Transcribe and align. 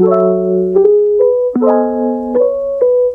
Thank 0.00 0.76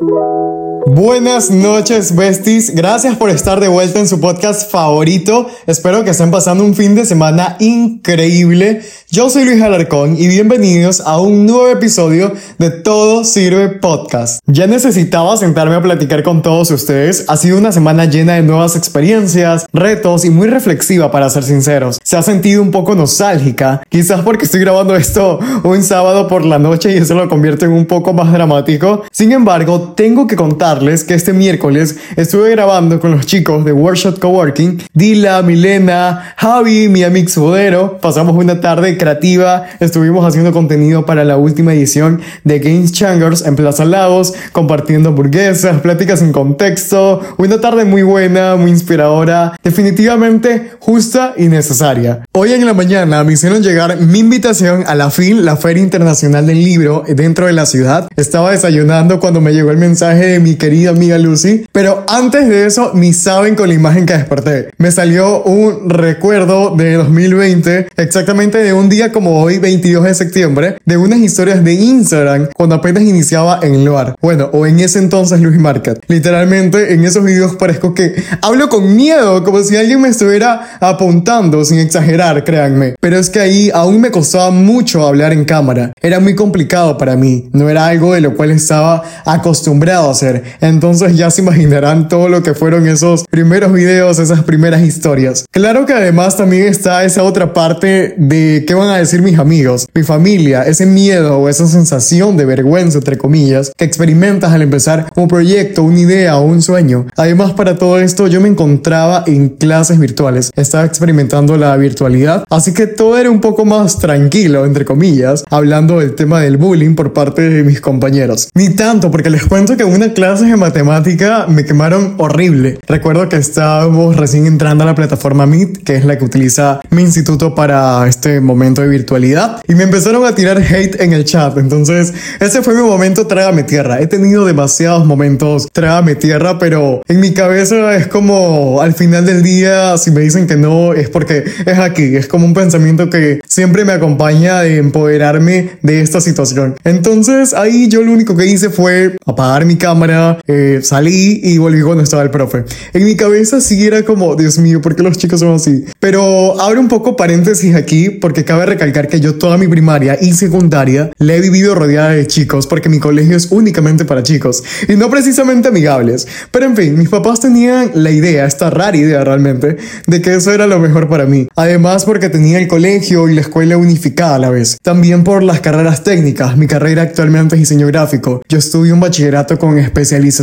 you. 0.00 0.65
Buenas 0.96 1.50
noches, 1.50 2.16
besties. 2.16 2.74
Gracias 2.74 3.16
por 3.16 3.28
estar 3.28 3.60
de 3.60 3.68
vuelta 3.68 3.98
en 3.98 4.08
su 4.08 4.18
podcast 4.18 4.70
favorito. 4.70 5.46
Espero 5.66 6.04
que 6.04 6.10
estén 6.12 6.30
pasando 6.30 6.64
un 6.64 6.74
fin 6.74 6.94
de 6.94 7.04
semana 7.04 7.58
increíble. 7.60 8.80
Yo 9.10 9.28
soy 9.28 9.44
Luis 9.44 9.60
Alarcón 9.60 10.16
y 10.18 10.26
bienvenidos 10.26 11.02
a 11.02 11.20
un 11.20 11.44
nuevo 11.44 11.68
episodio 11.68 12.32
de 12.58 12.70
Todo 12.70 13.24
Sirve 13.24 13.68
Podcast. 13.68 14.40
Ya 14.46 14.66
necesitaba 14.66 15.36
sentarme 15.36 15.74
a 15.74 15.82
platicar 15.82 16.22
con 16.22 16.40
todos 16.40 16.70
ustedes. 16.70 17.26
Ha 17.28 17.36
sido 17.36 17.58
una 17.58 17.72
semana 17.72 18.06
llena 18.06 18.32
de 18.32 18.42
nuevas 18.42 18.74
experiencias, 18.74 19.66
retos 19.74 20.24
y 20.24 20.30
muy 20.30 20.48
reflexiva 20.48 21.10
para 21.10 21.28
ser 21.28 21.42
sinceros. 21.42 21.98
Se 22.02 22.16
ha 22.16 22.22
sentido 22.22 22.62
un 22.62 22.70
poco 22.70 22.94
nostálgica, 22.94 23.82
quizás 23.90 24.22
porque 24.22 24.46
estoy 24.46 24.60
grabando 24.60 24.96
esto 24.96 25.40
un 25.62 25.82
sábado 25.82 26.26
por 26.26 26.46
la 26.46 26.58
noche 26.58 26.90
y 26.94 26.96
eso 26.96 27.14
lo 27.14 27.28
convierte 27.28 27.66
en 27.66 27.72
un 27.72 27.84
poco 27.84 28.14
más 28.14 28.32
dramático. 28.32 29.02
Sin 29.12 29.32
embargo, 29.32 29.92
tengo 29.94 30.26
que 30.26 30.36
contarles 30.36 30.85
que 30.86 31.14
este 31.14 31.32
miércoles 31.32 31.96
estuve 32.14 32.50
grabando 32.50 33.00
con 33.00 33.10
los 33.10 33.26
chicos 33.26 33.64
de 33.64 33.72
Workshop 33.72 34.20
Coworking, 34.20 34.84
Dila, 34.94 35.42
Milena, 35.42 36.34
Javi, 36.36 36.88
mi 36.88 37.02
amigo 37.02 37.28
Sudero. 37.28 37.98
Pasamos 38.00 38.36
una 38.36 38.60
tarde 38.60 38.96
creativa. 38.96 39.64
Estuvimos 39.80 40.24
haciendo 40.24 40.52
contenido 40.52 41.04
para 41.04 41.24
la 41.24 41.38
última 41.38 41.74
edición 41.74 42.20
de 42.44 42.60
Games 42.60 42.92
Changers 42.92 43.44
en 43.44 43.56
Plaza 43.56 43.84
Lagos, 43.84 44.32
compartiendo 44.52 45.08
hamburguesas, 45.08 45.80
pláticas 45.80 46.22
en 46.22 46.30
contexto. 46.30 47.20
Una 47.36 47.60
tarde 47.60 47.84
muy 47.84 48.02
buena, 48.02 48.54
muy 48.54 48.70
inspiradora, 48.70 49.58
definitivamente 49.64 50.70
justa 50.78 51.34
y 51.36 51.48
necesaria. 51.48 52.20
Hoy 52.30 52.52
en 52.52 52.64
la 52.64 52.74
mañana 52.74 53.24
me 53.24 53.32
hicieron 53.32 53.60
llegar 53.60 53.98
mi 53.98 54.20
invitación 54.20 54.84
a 54.86 54.94
la 54.94 55.10
FIL, 55.10 55.44
la 55.44 55.56
Feria 55.56 55.82
Internacional 55.82 56.46
del 56.46 56.62
Libro, 56.62 57.02
dentro 57.08 57.46
de 57.46 57.54
la 57.54 57.66
ciudad. 57.66 58.06
Estaba 58.16 58.52
desayunando 58.52 59.18
cuando 59.18 59.40
me 59.40 59.52
llegó 59.52 59.72
el 59.72 59.78
mensaje 59.78 60.26
de 60.26 60.38
mi 60.38 60.54
querida 60.76 60.90
amiga 60.90 61.16
Lucy, 61.16 61.64
pero 61.72 62.04
antes 62.06 62.46
de 62.48 62.66
eso 62.66 62.90
ni 62.92 63.14
saben 63.14 63.54
con 63.54 63.68
la 63.68 63.74
imagen 63.74 64.04
que 64.04 64.12
desperté. 64.12 64.68
Me 64.76 64.90
salió 64.90 65.42
un 65.44 65.88
recuerdo 65.88 66.76
de 66.76 66.92
2020, 66.94 67.88
exactamente 67.96 68.58
de 68.58 68.74
un 68.74 68.90
día 68.90 69.10
como 69.10 69.40
hoy, 69.40 69.58
22 69.58 70.04
de 70.04 70.14
septiembre, 70.14 70.76
de 70.84 70.98
unas 70.98 71.20
historias 71.20 71.64
de 71.64 71.72
Instagram 71.72 72.48
cuando 72.54 72.74
apenas 72.74 73.04
iniciaba 73.04 73.60
en 73.62 73.74
el 73.74 73.88
bar. 73.88 74.16
Bueno, 74.20 74.50
o 74.52 74.66
en 74.66 74.78
ese 74.80 74.98
entonces 74.98 75.40
Luis 75.40 75.58
Market. 75.58 76.04
Literalmente 76.08 76.92
en 76.92 77.06
esos 77.06 77.24
videos 77.24 77.56
parezco 77.56 77.94
que 77.94 78.14
hablo 78.42 78.68
con 78.68 78.94
miedo, 78.94 79.42
como 79.44 79.62
si 79.62 79.76
alguien 79.76 80.02
me 80.02 80.08
estuviera 80.08 80.76
apuntando, 80.78 81.64
sin 81.64 81.78
exagerar, 81.78 82.44
créanme. 82.44 82.96
Pero 83.00 83.16
es 83.16 83.30
que 83.30 83.40
ahí 83.40 83.70
aún 83.72 84.02
me 84.02 84.10
costaba 84.10 84.50
mucho 84.50 85.06
hablar 85.06 85.32
en 85.32 85.46
cámara. 85.46 85.92
Era 86.02 86.20
muy 86.20 86.34
complicado 86.34 86.98
para 86.98 87.16
mí. 87.16 87.48
No 87.52 87.70
era 87.70 87.86
algo 87.86 88.12
de 88.12 88.20
lo 88.20 88.36
cual 88.36 88.50
estaba 88.50 89.02
acostumbrado 89.24 90.08
a 90.08 90.10
hacer. 90.10 90.42
Entonces 90.66 91.16
ya 91.16 91.30
se 91.30 91.42
imaginarán 91.42 92.08
todo 92.08 92.28
lo 92.28 92.42
que 92.42 92.52
fueron 92.52 92.88
esos 92.88 93.24
primeros 93.30 93.72
videos, 93.72 94.18
esas 94.18 94.42
primeras 94.42 94.82
historias. 94.82 95.44
Claro 95.52 95.86
que 95.86 95.92
además 95.92 96.36
también 96.36 96.66
está 96.66 97.04
esa 97.04 97.22
otra 97.22 97.54
parte 97.54 98.16
de 98.18 98.64
que 98.66 98.74
van 98.74 98.88
a 98.88 98.96
decir 98.96 99.22
mis 99.22 99.38
amigos, 99.38 99.86
mi 99.94 100.02
familia, 100.02 100.64
ese 100.64 100.84
miedo 100.84 101.38
o 101.38 101.48
esa 101.48 101.68
sensación 101.68 102.36
de 102.36 102.46
vergüenza, 102.46 102.98
entre 102.98 103.16
comillas, 103.16 103.70
que 103.76 103.84
experimentas 103.84 104.52
al 104.52 104.62
empezar 104.62 105.06
un 105.14 105.28
proyecto, 105.28 105.84
una 105.84 106.00
idea 106.00 106.36
o 106.36 106.44
un 106.44 106.60
sueño. 106.60 107.06
Además, 107.16 107.52
para 107.52 107.78
todo 107.78 108.00
esto, 108.00 108.26
yo 108.26 108.40
me 108.40 108.48
encontraba 108.48 109.22
en 109.28 109.50
clases 109.50 110.00
virtuales, 110.00 110.50
estaba 110.56 110.84
experimentando 110.84 111.56
la 111.56 111.76
virtualidad, 111.76 112.42
así 112.50 112.74
que 112.74 112.88
todo 112.88 113.16
era 113.18 113.30
un 113.30 113.40
poco 113.40 113.64
más 113.64 114.00
tranquilo, 114.00 114.66
entre 114.66 114.84
comillas, 114.84 115.44
hablando 115.48 116.00
del 116.00 116.16
tema 116.16 116.40
del 116.40 116.56
bullying 116.56 116.96
por 116.96 117.12
parte 117.12 117.48
de 117.48 117.62
mis 117.62 117.80
compañeros. 117.80 118.48
Ni 118.54 118.70
tanto, 118.70 119.12
porque 119.12 119.30
les 119.30 119.44
cuento 119.46 119.76
que 119.76 119.84
en 119.84 119.92
una 119.92 120.12
clase 120.12 120.55
de 120.56 120.60
matemática 120.60 121.46
me 121.48 121.64
quemaron 121.66 122.14
horrible. 122.16 122.78
Recuerdo 122.86 123.28
que 123.28 123.36
estábamos 123.36 124.16
recién 124.16 124.46
entrando 124.46 124.84
a 124.84 124.86
la 124.86 124.94
plataforma 124.94 125.44
Meet, 125.44 125.84
que 125.84 125.96
es 125.96 126.04
la 126.04 126.16
que 126.16 126.24
utiliza 126.24 126.80
mi 126.88 127.02
instituto 127.02 127.54
para 127.54 128.06
este 128.08 128.40
momento 128.40 128.80
de 128.80 128.88
virtualidad 128.88 129.60
y 129.68 129.74
me 129.74 129.84
empezaron 129.84 130.24
a 130.24 130.34
tirar 130.34 130.58
hate 130.58 131.00
en 131.00 131.12
el 131.12 131.24
chat. 131.24 131.58
Entonces, 131.58 132.14
ese 132.40 132.62
fue 132.62 132.74
mi 132.74 132.80
momento 132.80 133.26
trágame 133.26 133.64
tierra. 133.64 134.00
He 134.00 134.06
tenido 134.06 134.46
demasiados 134.46 135.04
momentos 135.04 135.68
trágame 135.72 136.14
tierra, 136.14 136.58
pero 136.58 137.02
en 137.06 137.20
mi 137.20 137.32
cabeza 137.32 137.94
es 137.94 138.06
como 138.06 138.80
al 138.80 138.94
final 138.94 139.26
del 139.26 139.42
día, 139.42 139.98
si 139.98 140.10
me 140.10 140.22
dicen 140.22 140.46
que 140.46 140.56
no, 140.56 140.94
es 140.94 141.10
porque 141.10 141.44
es 141.66 141.78
aquí. 141.78 142.16
Es 142.16 142.28
como 142.28 142.46
un 142.46 142.54
pensamiento 142.54 143.10
que 143.10 143.40
siempre 143.46 143.84
me 143.84 143.92
acompaña 143.92 144.60
de 144.60 144.78
empoderarme 144.78 145.72
de 145.82 146.00
esta 146.00 146.22
situación. 146.22 146.76
Entonces, 146.84 147.52
ahí 147.52 147.88
yo 147.88 148.02
lo 148.02 148.12
único 148.12 148.36
que 148.36 148.46
hice 148.46 148.70
fue 148.70 149.16
apagar 149.26 149.66
mi 149.66 149.76
cámara, 149.76 150.38
eh, 150.46 150.80
salí 150.82 151.40
y 151.42 151.58
volví 151.58 151.80
cuando 151.82 152.02
estaba 152.02 152.22
el 152.22 152.30
profe. 152.30 152.64
En 152.92 153.04
mi 153.04 153.16
cabeza 153.16 153.60
sí 153.60 153.86
era 153.86 154.04
como, 154.04 154.36
Dios 154.36 154.58
mío, 154.58 154.80
¿por 154.80 154.94
qué 154.94 155.02
los 155.02 155.18
chicos 155.18 155.40
son 155.40 155.54
así? 155.54 155.84
Pero 155.98 156.60
abro 156.60 156.80
un 156.80 156.88
poco 156.88 157.16
paréntesis 157.16 157.74
aquí 157.74 158.10
porque 158.10 158.44
cabe 158.44 158.66
recalcar 158.66 159.08
que 159.08 159.20
yo 159.20 159.36
toda 159.36 159.58
mi 159.58 159.66
primaria 159.66 160.16
y 160.20 160.32
secundaria 160.34 161.10
la 161.18 161.34
he 161.34 161.40
vivido 161.40 161.74
rodeada 161.74 162.10
de 162.10 162.26
chicos 162.26 162.66
porque 162.66 162.88
mi 162.88 162.98
colegio 162.98 163.36
es 163.36 163.50
únicamente 163.50 164.04
para 164.04 164.22
chicos 164.22 164.62
y 164.88 164.96
no 164.96 165.10
precisamente 165.10 165.68
amigables. 165.68 166.28
Pero 166.50 166.66
en 166.66 166.76
fin, 166.76 166.96
mis 166.96 167.08
papás 167.08 167.40
tenían 167.40 167.90
la 167.94 168.10
idea, 168.10 168.46
esta 168.46 168.70
rara 168.70 168.96
idea 168.96 169.24
realmente, 169.24 169.76
de 170.06 170.22
que 170.22 170.34
eso 170.34 170.52
era 170.52 170.66
lo 170.66 170.78
mejor 170.78 171.08
para 171.08 171.26
mí. 171.26 171.48
Además 171.56 172.04
porque 172.04 172.28
tenía 172.28 172.58
el 172.58 172.68
colegio 172.68 173.28
y 173.28 173.34
la 173.34 173.40
escuela 173.40 173.76
unificada 173.76 174.36
a 174.36 174.38
la 174.38 174.50
vez. 174.50 174.78
También 174.82 175.24
por 175.24 175.42
las 175.42 175.60
carreras 175.60 176.04
técnicas. 176.04 176.56
Mi 176.56 176.66
carrera 176.66 177.02
actualmente 177.02 177.56
es 177.56 177.60
diseño 177.60 177.86
gráfico. 177.88 178.42
Yo 178.48 178.58
estudio 178.58 178.94
un 178.94 179.00
bachillerato 179.00 179.58
con 179.58 179.78
especialización 179.78 180.35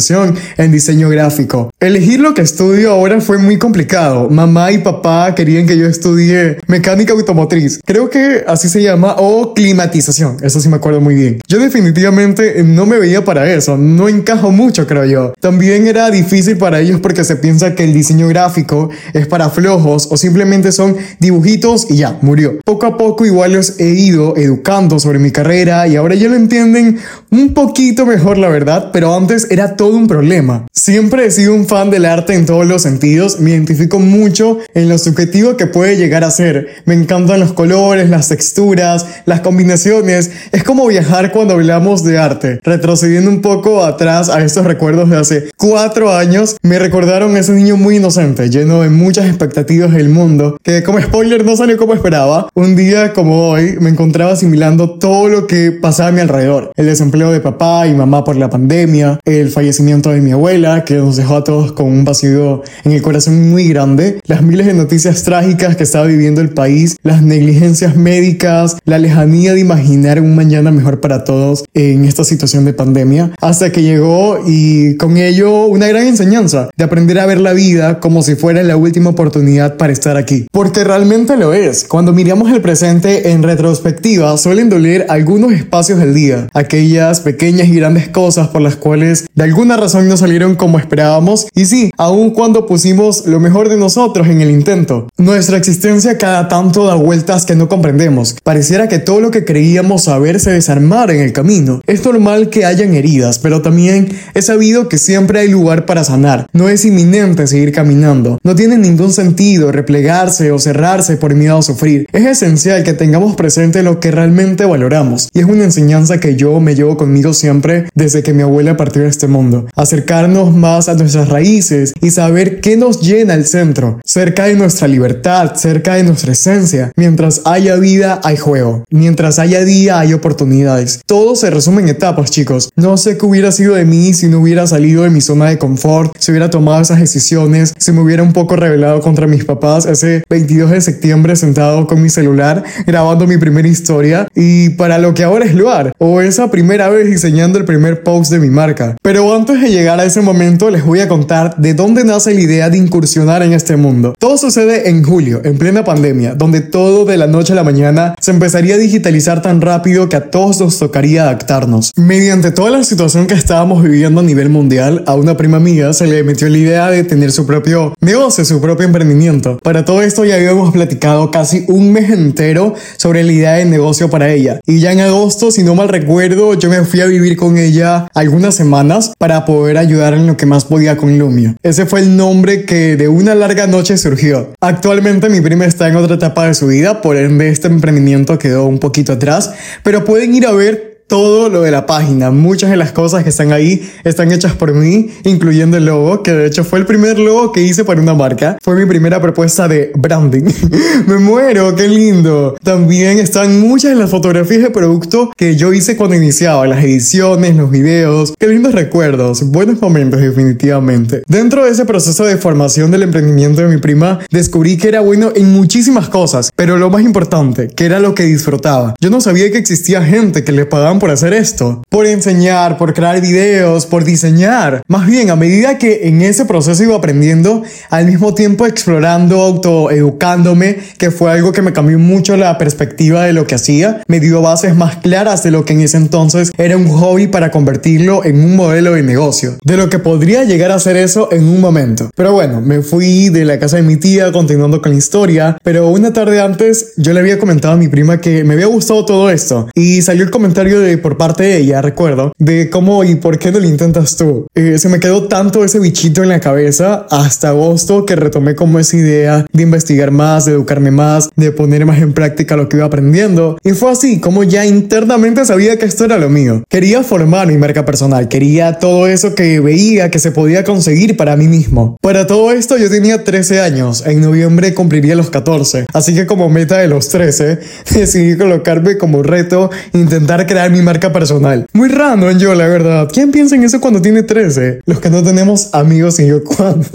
en 0.58 0.72
diseño 0.72 1.10
gráfico. 1.10 1.70
Elegir 1.80 2.20
lo 2.20 2.34
que 2.34 2.42
estudio 2.42 2.92
ahora 2.92 3.22
fue 3.22 3.38
muy 3.38 3.58
complicado. 3.58 4.30
Mamá 4.30 4.72
y 4.72 4.80
papá 4.80 5.34
querían 5.36 5.68
que 5.68 5.78
yo 5.78 5.88
estudie 5.88 6.58
mecánica 6.68 7.14
automotriz. 7.14 7.80
Creo 7.86 8.10
que 8.10 8.44
así 8.48 8.70
se 8.70 8.82
llama, 8.82 9.16
o 9.20 9.54
climatización, 9.54 10.38
eso 10.42 10.60
sí 10.60 10.70
me 10.70 10.78
acuerdo 10.78 11.02
muy 11.02 11.16
bien. 11.16 11.40
Yo 11.48 11.60
definitivamente 11.60 12.64
no 12.64 12.86
me 12.86 12.98
veía 12.98 13.24
para 13.24 13.52
eso, 13.52 13.78
no 13.78 14.10
encajo 14.10 14.52
mucho 14.52 14.88
creo 14.88 15.06
yo. 15.06 15.34
También 15.40 15.88
era 15.88 16.10
difícil 16.10 16.58
para 16.58 16.80
ellos 16.80 17.00
porque 17.02 17.24
se 17.24 17.36
piensa 17.36 17.76
que 17.76 17.84
el 17.84 17.94
diseño 17.94 18.28
gráfico 18.28 18.90
es 19.14 19.28
para 19.28 19.50
flojos 19.50 20.08
o 20.10 20.18
simplemente 20.18 20.72
son 20.72 20.96
dibujitos 21.20 21.88
y 21.90 21.98
ya, 21.98 22.18
murió. 22.22 22.60
Poco 22.66 22.86
a 22.86 22.98
poco 22.98 23.26
igual 23.26 23.54
los 23.54 23.80
he 23.80 23.90
ido 23.90 24.36
educando 24.38 25.00
sobre 25.00 25.20
mi 25.20 25.32
carrera 25.32 25.88
y 25.88 25.96
ahora 25.96 26.16
ya 26.16 26.28
lo 26.30 26.36
entienden 26.36 27.00
un 27.30 27.54
poquito 27.54 28.06
mejor 28.06 28.38
la 28.38 28.50
verdad, 28.50 28.90
pero 28.92 29.16
antes 29.16 29.48
era 29.50 29.76
todo 29.76 29.83
un 29.88 30.08
problema. 30.08 30.66
Siempre 30.72 31.26
he 31.26 31.32
sido 31.32 31.54
un 31.54 31.68
fan 31.68 31.90
del 31.90 32.06
arte 32.06 32.34
en 32.34 32.46
todos 32.46 32.66
los 32.66 32.82
sentidos, 32.82 33.40
me 33.40 33.52
identifico 33.52 34.00
mucho 34.00 34.60
en 34.74 34.90
lo 34.90 34.98
subjetivo 34.98 35.58
que 35.58 35.68
puede 35.68 35.98
llegar 35.98 36.24
a 36.24 36.32
ser. 36.32 36.84
Me 36.86 36.94
encantan 36.94 37.40
los 37.40 37.54
colores 37.54 38.10
las 38.10 38.30
texturas, 38.30 39.06
las 39.26 39.42
combinaciones. 39.42 40.32
Es 40.52 40.64
como 40.64 40.88
viajar 40.88 41.32
cuando 41.32 41.54
hablamos 41.54 42.04
de 42.04 42.18
arte. 42.18 42.60
Retrocediendo 42.64 43.30
un 43.30 43.42
poco 43.42 43.84
atrás 43.84 44.30
a 44.30 44.44
estos 44.44 44.66
recuerdos 44.66 45.10
de 45.10 45.18
hace 45.18 45.50
cuatro 45.58 46.14
años, 46.14 46.58
me 46.62 46.80
recordaron 46.80 47.36
a 47.36 47.40
ese 47.40 47.54
niño 47.54 47.78
muy 47.78 47.98
inocente, 47.98 48.50
lleno 48.50 48.82
de 48.82 48.90
muchas 48.90 49.26
expectativas 49.28 49.94
del 49.94 50.10
mundo, 50.10 50.58
que 50.64 50.84
como 50.84 51.02
spoiler 51.02 51.46
no 51.46 51.56
salió 51.56 51.78
como 51.78 51.94
esperaba. 51.94 52.50
Un 52.54 52.76
día 52.76 53.14
como 53.14 53.50
hoy 53.50 53.78
me 53.80 53.90
encontraba 53.90 54.34
asimilando 54.34 54.92
todo 55.00 55.28
lo 55.30 55.48
que 55.48 55.72
pasaba 55.72 56.10
a 56.10 56.12
mi 56.12 56.22
alrededor. 56.22 56.72
El 56.76 56.86
desempleo 56.86 57.32
de 57.32 57.40
papá 57.40 57.88
y 57.88 57.94
mamá 57.94 58.24
por 58.24 58.36
la 58.36 58.50
pandemia, 58.50 59.20
el 59.26 59.50
fallecimiento 59.50 59.73
de 59.78 60.22
mi 60.22 60.32
abuela, 60.32 60.86
que 60.86 60.96
nos 60.96 61.16
dejó 61.16 61.38
a 61.38 61.44
todos 61.44 61.72
con 61.72 61.88
un 61.88 62.06
vacío 62.06 62.62
en 62.84 62.92
el 62.92 63.02
corazón 63.02 63.50
muy 63.50 63.68
grande, 63.68 64.20
las 64.28 64.44
miles 64.44 64.68
de 64.68 64.74
noticias 64.74 65.24
trágicas 65.24 65.76
que 65.76 65.84
estaba 65.84 66.06
viviendo 66.06 66.42
el 66.42 66.50
país, 66.50 66.96
las 67.02 67.24
negligencias 67.24 67.96
médicas, 67.96 68.78
la 68.86 69.00
lejanía 69.00 69.54
de 69.54 69.62
imaginar 69.62 70.20
un 70.20 70.36
mañana 70.36 70.72
mejor 70.72 71.00
para 71.00 71.24
todos 71.24 71.66
en 71.74 72.06
esta 72.06 72.24
situación 72.24 72.66
de 72.66 72.74
pandemia, 72.74 73.32
hasta 73.42 73.72
que 73.72 73.82
llegó 73.82 74.40
y 74.46 74.96
con 74.98 75.18
ello 75.18 75.66
una 75.66 75.88
gran 75.88 76.06
enseñanza 76.06 76.70
de 76.78 76.84
aprender 76.84 77.20
a 77.20 77.26
ver 77.26 77.40
la 77.40 77.54
vida 77.54 78.00
como 78.00 78.22
si 78.22 78.36
fuera 78.36 78.62
la 78.64 78.78
última 78.78 79.10
oportunidad 79.10 79.78
para 79.78 79.94
estar 79.94 80.18
aquí. 80.18 80.46
Porque 80.52 80.84
realmente 80.84 81.36
lo 81.36 81.54
es. 81.54 81.84
Cuando 81.84 82.14
miramos 82.14 82.52
el 82.52 82.62
presente 82.62 83.32
en 83.32 83.42
retrospectiva, 83.42 84.38
suelen 84.38 84.70
doler 84.70 85.08
algunos 85.10 85.52
espacios 85.52 86.00
del 86.00 86.14
día, 86.14 86.48
aquellas 86.54 87.22
pequeñas 87.22 87.68
y 87.70 87.76
grandes 87.76 88.10
cosas 88.10 88.50
por 88.50 88.62
las 88.62 88.76
cuales 88.76 89.26
de 89.34 89.44
alguna 89.44 89.63
alguna 89.64 89.78
razón 89.78 90.10
no 90.10 90.18
salieron 90.18 90.56
como 90.56 90.78
esperábamos 90.78 91.48
y 91.56 91.68
sí, 91.68 91.90
aun 91.98 92.32
cuando 92.32 92.66
pusimos 92.66 93.26
lo 93.28 93.40
mejor 93.40 93.70
de 93.70 93.78
nosotros 93.78 94.28
en 94.28 94.42
el 94.42 94.52
intento. 94.52 95.08
Nuestra 95.18 95.56
existencia 95.56 96.18
cada 96.18 96.50
tanto 96.50 96.86
da 96.86 96.96
vueltas 96.96 97.46
que 97.46 97.56
no 97.56 97.70
comprendemos. 97.70 98.36
Pareciera 98.44 98.90
que 98.90 99.00
todo 99.00 99.22
lo 99.22 99.32
que 99.32 99.46
creíamos 99.46 100.04
saber 100.04 100.42
se 100.42 100.52
desarmara 100.52 101.14
en 101.14 101.22
el 101.22 101.32
camino. 101.32 101.80
Es 101.88 102.04
normal 102.04 102.50
que 102.50 102.66
hayan 102.66 102.94
heridas, 102.94 103.40
pero 103.40 103.62
también 103.62 104.10
he 104.34 104.42
sabido 104.42 104.90
que 104.90 104.98
siempre 104.98 105.40
hay 105.40 105.48
lugar 105.48 105.86
para 105.86 106.04
sanar. 106.04 106.48
No 106.52 106.68
es 106.68 106.84
inminente 106.84 107.48
seguir 107.48 107.72
caminando. 107.72 108.40
No 108.44 108.56
tiene 108.56 108.78
ningún 108.78 109.14
sentido 109.14 109.72
replegarse 109.72 110.52
o 110.52 110.60
cerrarse 110.60 111.16
por 111.16 111.36
miedo 111.36 111.60
a 111.60 111.62
sufrir. 111.62 112.06
Es 112.12 112.26
esencial 112.26 112.84
que 112.84 112.92
tengamos 112.92 113.38
presente 113.38 113.82
lo 113.82 114.02
que 114.02 114.12
realmente 114.12 114.66
valoramos. 114.66 115.30
Y 115.34 115.40
es 115.40 115.46
una 115.46 115.64
enseñanza 115.64 116.20
que 116.20 116.36
yo 116.36 116.60
me 116.60 116.76
llevo 116.76 116.98
conmigo 116.98 117.34
siempre 117.34 117.86
desde 117.96 118.24
que 118.24 118.34
mi 118.34 118.42
abuela 118.42 118.76
partió 118.76 119.04
de 119.04 119.08
este 119.08 119.28
mundo. 119.28 119.43
Acercarnos 119.76 120.54
más 120.54 120.90
a 120.90 120.96
nuestras 120.96 121.30
raíces 121.30 121.94
y 122.02 122.12
saber 122.12 122.62
qué 122.62 122.78
nos 122.78 123.02
llena 123.02 123.34
el 123.34 123.46
centro. 123.46 124.00
Cerca 124.06 124.46
de 124.46 124.56
nuestra 124.56 124.88
libertad, 124.88 125.56
cerca 125.56 125.96
de 125.96 126.04
nuestra 126.04 126.32
esencia. 126.32 126.92
Mientras 126.96 127.42
haya 127.46 127.76
vida, 127.76 128.22
hay 128.24 128.38
juego. 128.38 128.84
Mientras 128.90 129.40
haya 129.40 129.64
día, 129.64 130.00
hay 130.00 130.14
oportunidades. 130.14 131.02
Todo 131.06 131.36
se 131.36 131.50
resume 131.50 131.82
en 131.82 131.90
etapas, 131.90 132.32
chicos. 132.32 132.70
No 132.76 132.98
sé 132.98 133.18
qué 133.18 133.26
hubiera 133.26 133.52
sido 133.52 133.76
de 133.76 133.86
mí 133.86 134.14
si 134.14 134.28
no 134.28 134.40
hubiera 134.40 134.68
salido 134.68 135.04
de 135.04 135.10
mi 135.10 135.22
zona 135.22 135.50
de 135.50 135.58
confort, 135.58 136.16
si 136.20 136.32
hubiera 136.32 136.50
tomado 136.50 136.82
esas 136.82 137.00
decisiones, 137.00 137.74
si 137.78 137.92
me 137.92 138.02
hubiera 138.02 138.24
un 138.24 138.34
poco 138.34 138.56
revelado 138.56 139.02
contra 139.02 139.28
mis 139.28 139.46
papás 139.46 139.86
ese 139.86 140.24
22 140.30 140.72
de 140.72 140.82
septiembre 140.82 141.36
sentado 141.36 141.88
con 141.88 142.02
mi 142.02 142.10
celular 142.10 142.64
grabando 142.86 143.28
mi 143.28 143.38
primera 143.38 143.68
historia 143.68 144.28
y 144.36 144.70
para 144.70 144.98
lo 144.98 145.14
que 145.14 145.24
ahora 145.24 145.46
es 145.46 145.56
lugar 145.56 145.94
o 145.98 146.22
esa 146.22 146.52
primera 146.52 146.90
vez 146.90 147.08
diseñando 147.08 147.58
el 147.58 147.66
primer 147.66 148.04
post 148.04 148.32
de 148.32 148.40
mi 148.40 148.50
marca. 148.50 148.96
Pero 149.02 149.26
antes 149.36 149.62
de 149.62 149.70
llegar 149.70 150.00
a 150.00 150.06
ese 150.06 150.22
momento 150.22 150.70
les 150.70 150.86
voy 150.86 151.00
a 151.00 151.08
contar 151.08 151.56
de 151.58 151.74
dónde 151.74 152.04
nace 152.04 152.34
la 152.34 152.42
idea 152.42 152.70
de 152.70 152.78
incursionar 152.78 153.42
en 153.42 153.54
este 153.54 153.76
mundo. 153.76 154.14
Todo 154.20 154.38
sucede 154.38 154.90
en 154.90 155.04
julio, 155.04 155.42
en 155.44 155.58
plena 155.58 155.84
pandemia, 155.84 156.36
donde 156.36 156.62
todo 156.62 157.06
de 157.06 157.18
la 157.18 157.28
noche 157.28 157.54
a 157.54 157.56
la 157.56 157.64
mañana 157.64 158.16
se 158.20 158.32
empezaría 158.32 158.76
a 158.76 158.78
digitalizar 158.78 159.42
tan 159.42 159.62
rápido 159.62 160.10
que 160.10 160.16
a 160.16 160.30
todos 160.30 160.60
nos 160.60 160.80
tocaría 160.80 161.24
adaptarnos. 161.24 161.92
Mediante 161.96 162.52
toda 162.52 162.72
la 162.72 162.84
situación 162.84 163.28
que 163.28 163.34
estábamos 163.34 163.84
viviendo 163.84 164.22
a 164.22 164.24
nivel 164.24 164.50
mundial, 164.50 165.04
a 165.08 165.16
una 165.16 165.38
prima 165.38 165.60
mía 165.60 165.94
se 165.94 166.08
le 166.08 166.24
metió 166.24 166.50
la 166.50 166.58
idea 166.58 166.90
de 166.90 167.04
tener 167.04 167.32
su 167.32 167.46
propio 167.46 167.94
negocio, 168.02 168.46
su 168.46 168.62
propio 168.62 168.86
emprendimiento. 168.86 169.58
Para 169.64 169.86
todo 169.86 170.02
esto 170.02 170.26
ya 170.26 170.36
habíamos 170.36 170.72
platicado 170.74 171.32
casi 171.32 171.66
un 171.68 171.92
mes 171.92 172.10
entero 172.10 172.76
sobre 172.98 173.24
la 173.24 173.32
idea 173.32 173.54
de 173.54 173.66
negocio 173.66 174.10
para 174.10 174.30
ella. 174.30 174.60
Y 174.66 174.80
ya 174.80 174.92
en 174.92 175.00
agosto, 175.00 175.52
si 175.52 175.64
no 175.64 175.76
mal 175.76 175.90
recuerdo, 175.90 176.54
yo 176.54 176.70
me 176.70 176.84
fui 176.84 177.02
a 177.02 177.06
vivir 177.06 177.38
con 177.38 177.58
ella 177.58 178.08
algunas 178.14 178.56
semanas 178.56 179.14
para 179.24 179.46
poder 179.46 179.78
ayudar 179.78 180.14
en 180.16 180.28
lo 180.28 180.36
que 180.36 180.46
más 180.46 180.66
podía 180.66 180.98
con 180.98 181.18
Lumia. 181.18 181.56
Ese 181.64 181.86
fue 181.86 182.02
el 182.02 182.18
nombre 182.18 182.66
que 182.66 182.98
de 182.98 183.08
una 183.08 183.34
larga 183.34 183.68
noche 183.68 183.96
surgió. 183.96 184.52
Actualmente 184.60 185.30
mi 185.30 185.40
prima 185.40 185.64
está 185.64 185.88
en 185.88 185.96
otra 185.96 186.16
etapa 186.16 186.46
de 186.46 186.54
su 186.54 186.68
vida, 186.68 187.02
por 187.02 187.16
ende 187.16 187.48
este 187.48 187.70
emprendimiento 187.70 188.38
quedó 188.38 188.66
un 188.66 188.80
poquito 188.80 189.14
atrás, 189.14 189.54
pero 189.82 190.04
pueden 190.04 190.36
ir 190.36 190.46
a 190.46 190.52
ver 190.52 190.93
todo 191.14 191.48
lo 191.48 191.62
de 191.62 191.70
la 191.70 191.86
página. 191.86 192.32
Muchas 192.32 192.72
de 192.72 192.76
las 192.76 192.92
cosas 192.92 193.22
que 193.22 193.30
están 193.30 193.52
ahí 193.52 193.88
están 194.04 194.32
hechas 194.32 194.54
por 194.54 194.74
mí, 194.74 195.12
incluyendo 195.26 195.78
el 195.78 195.86
logo, 195.86 196.24
que 196.24 196.32
de 196.32 196.48
hecho 196.48 196.64
fue 196.64 196.80
el 196.80 196.88
primer 196.88 197.20
logo 197.20 197.52
que 197.52 197.62
hice 197.62 197.86
para 197.86 198.02
una 198.02 198.16
marca. 198.16 198.58
Fue 198.64 198.76
mi 198.76 198.88
primera 198.88 199.22
propuesta 199.22 199.68
de 199.68 199.92
branding. 199.96 200.46
Me 201.06 201.20
muero, 201.20 201.76
qué 201.76 201.88
lindo. 201.88 202.58
También 202.64 203.20
están 203.20 203.62
muchas 203.62 203.92
de 203.92 203.96
las 203.98 204.10
fotografías 204.10 204.64
de 204.64 204.72
producto 204.72 205.32
que 205.38 205.56
yo 205.56 205.72
hice 205.72 205.96
cuando 205.96 206.16
iniciaba, 206.16 206.66
las 206.66 206.84
ediciones, 206.84 207.56
los 207.56 207.70
videos. 207.70 208.34
Qué 208.40 208.48
lindos 208.48 208.74
recuerdos, 208.74 209.52
buenos 209.52 209.80
momentos 209.80 210.20
definitivamente. 210.20 211.22
Dentro 211.28 211.64
de 211.64 211.70
ese 211.74 211.86
proceso 211.86 212.26
de 212.26 212.38
formación 212.38 212.90
del 212.90 213.04
emprendimiento 213.04 213.62
de 213.62 213.68
mi 213.68 213.78
prima, 213.78 214.18
descubrí 214.32 214.78
que 214.78 214.88
era 214.88 215.02
bueno 215.02 215.32
en 215.36 215.54
muchísimas 215.54 216.10
cosas, 216.10 216.50
pero 216.56 216.78
lo 216.78 216.90
más 216.90 217.04
importante, 217.04 217.68
que 217.68 217.86
era 217.86 218.00
lo 218.00 218.16
que 218.16 218.24
disfrutaba. 218.24 218.96
Yo 219.00 219.12
no 219.12 219.22
sabía 219.22 219.52
que 219.52 219.60
existía 219.60 220.04
gente 220.04 220.44
que 220.44 220.52
le 220.52 220.66
pagaba 220.66 221.03
por 221.04 221.12
hacer 221.12 221.34
esto, 221.34 221.84
por 221.90 222.06
enseñar, 222.06 222.78
por 222.78 222.94
crear 222.94 223.20
videos, 223.20 223.86
por 223.86 224.06
diseñar. 224.06 224.84
Más 224.88 225.06
bien, 225.06 225.32
a 225.32 225.36
medida 225.36 225.78
que 225.78 226.08
en 226.08 226.22
ese 226.22 226.46
proceso 226.46 226.82
iba 226.82 226.96
aprendiendo, 226.96 227.62
al 227.90 228.06
mismo 228.06 228.34
tiempo 228.34 228.66
explorando, 228.66 229.42
autoeducándome, 229.42 230.78
que 230.98 231.12
fue 231.12 231.30
algo 231.34 231.52
que 231.52 231.62
me 231.62 231.74
cambió 231.74 232.00
mucho 232.00 232.38
la 232.38 232.58
perspectiva 232.58 233.26
de 233.26 233.34
lo 233.34 233.46
que 233.46 233.56
hacía, 233.56 234.02
me 234.08 234.22
dio 234.22 234.42
bases 234.42 234.78
más 234.78 234.96
claras 234.96 235.44
de 235.44 235.52
lo 235.52 235.66
que 235.66 235.74
en 235.74 235.82
ese 235.82 235.98
entonces 235.98 236.54
era 236.58 236.78
un 236.78 236.88
hobby 236.88 237.28
para 237.28 237.52
convertirlo 237.52 238.24
en 238.24 238.42
un 238.42 238.56
modelo 238.56 238.94
de 238.94 239.04
negocio, 239.04 239.58
de 239.62 239.76
lo 239.76 239.90
que 239.90 240.00
podría 240.00 240.46
llegar 240.46 240.72
a 240.72 240.80
ser 240.80 240.96
eso 240.96 241.28
en 241.34 241.44
un 241.44 241.60
momento. 241.60 242.12
Pero 242.16 242.32
bueno, 242.32 242.62
me 242.62 242.82
fui 242.82 243.28
de 243.28 243.44
la 243.44 243.60
casa 243.60 243.76
de 243.76 243.84
mi 243.84 243.98
tía 243.98 244.32
continuando 244.32 244.82
con 244.82 244.94
la 244.94 245.00
historia, 245.00 245.58
pero 245.64 245.90
una 245.90 246.14
tarde 246.14 246.40
antes 246.40 246.94
yo 246.96 247.12
le 247.12 247.20
había 247.20 247.40
comentado 247.40 247.74
a 247.74 247.78
mi 247.78 247.90
prima 247.90 248.22
que 248.22 248.46
me 248.46 248.54
había 248.54 248.68
gustado 248.68 249.04
todo 249.04 249.30
esto 249.30 249.68
y 249.74 250.02
salió 250.02 250.24
el 250.24 250.32
comentario 250.32 250.80
por 251.02 251.18
parte 251.18 251.44
de 251.44 251.58
ella, 251.58 251.82
recuerdo, 251.82 252.34
de 252.38 252.70
cómo 252.70 253.04
y 253.04 253.16
por 253.16 253.40
qué 253.40 253.52
no 253.52 253.60
lo 253.60 253.68
intentas 253.68 254.16
tú. 254.16 254.48
Eh, 254.56 254.78
se 254.78 254.90
me 254.90 255.00
quedó 255.00 255.28
tanto 255.28 255.64
ese 255.64 255.80
bichito 255.80 256.24
en 256.24 256.30
la 256.30 256.40
cabeza 256.40 257.08
hasta 257.10 257.50
agosto 257.50 258.06
que 258.06 258.16
retomé 258.16 258.56
como 258.56 258.80
esa 258.80 258.98
idea 258.98 259.46
de 259.52 259.64
investigar 259.64 260.12
más, 260.12 260.46
de 260.46 260.54
educarme 260.54 260.92
más, 260.92 261.30
de 261.36 261.52
poner 261.52 261.86
más 261.86 262.02
en 262.02 262.14
práctica 262.14 262.56
lo 262.56 262.70
que 262.70 262.78
iba 262.78 262.86
aprendiendo. 262.86 263.58
Y 263.64 263.72
fue 263.72 263.92
así 263.92 264.20
como 264.20 264.44
ya 264.44 264.66
internamente 264.66 265.46
sabía 265.46 265.78
que 265.78 265.86
esto 265.86 266.06
era 266.06 266.18
lo 266.18 266.30
mío. 266.30 266.64
Quería 266.70 267.04
formar 267.04 267.48
mi 267.48 267.58
marca 267.58 267.86
personal, 267.86 268.28
quería 268.28 268.80
todo 268.80 269.08
eso 269.08 269.36
que 269.36 269.60
veía 269.60 270.12
que 270.12 270.20
se 270.20 270.32
podía 270.32 270.64
conseguir 270.64 271.18
para 271.18 271.36
mí 271.36 271.48
mismo. 271.48 271.98
Para 272.02 272.28
todo 272.28 272.52
esto 272.52 272.78
yo 272.78 272.90
tenía 272.90 273.24
13 273.24 273.62
años, 273.62 274.04
en 274.06 274.22
noviembre 274.22 274.74
cumpliría 274.74 275.16
los 275.16 275.30
14, 275.30 275.86
así 275.94 276.14
que 276.14 276.26
como 276.26 276.50
meta 276.50 276.78
de 276.78 276.88
los 276.88 277.10
13 277.10 277.60
decidí 277.94 278.38
colocarme 278.38 278.98
como 278.98 279.24
reto 279.24 279.70
intentar 279.94 280.46
crear 280.48 280.72
mi 280.74 280.82
marca 280.82 281.14
personal. 281.14 281.68
Muy 281.74 281.90
random 281.90 282.38
yo, 282.38 282.56
la 282.56 282.68
verdad. 282.68 283.08
¿Quién 283.12 283.32
piensa 283.32 283.56
en 283.56 283.64
eso 283.64 283.80
cuando 283.80 284.02
tiene 284.02 284.24
13? 284.24 284.82
Los 284.86 285.00
que 285.00 285.10
no 285.10 285.24
tenemos 285.24 285.74
amigos 285.74 286.20
y 286.20 286.28
yo 286.28 286.44
cuando. 286.44 286.86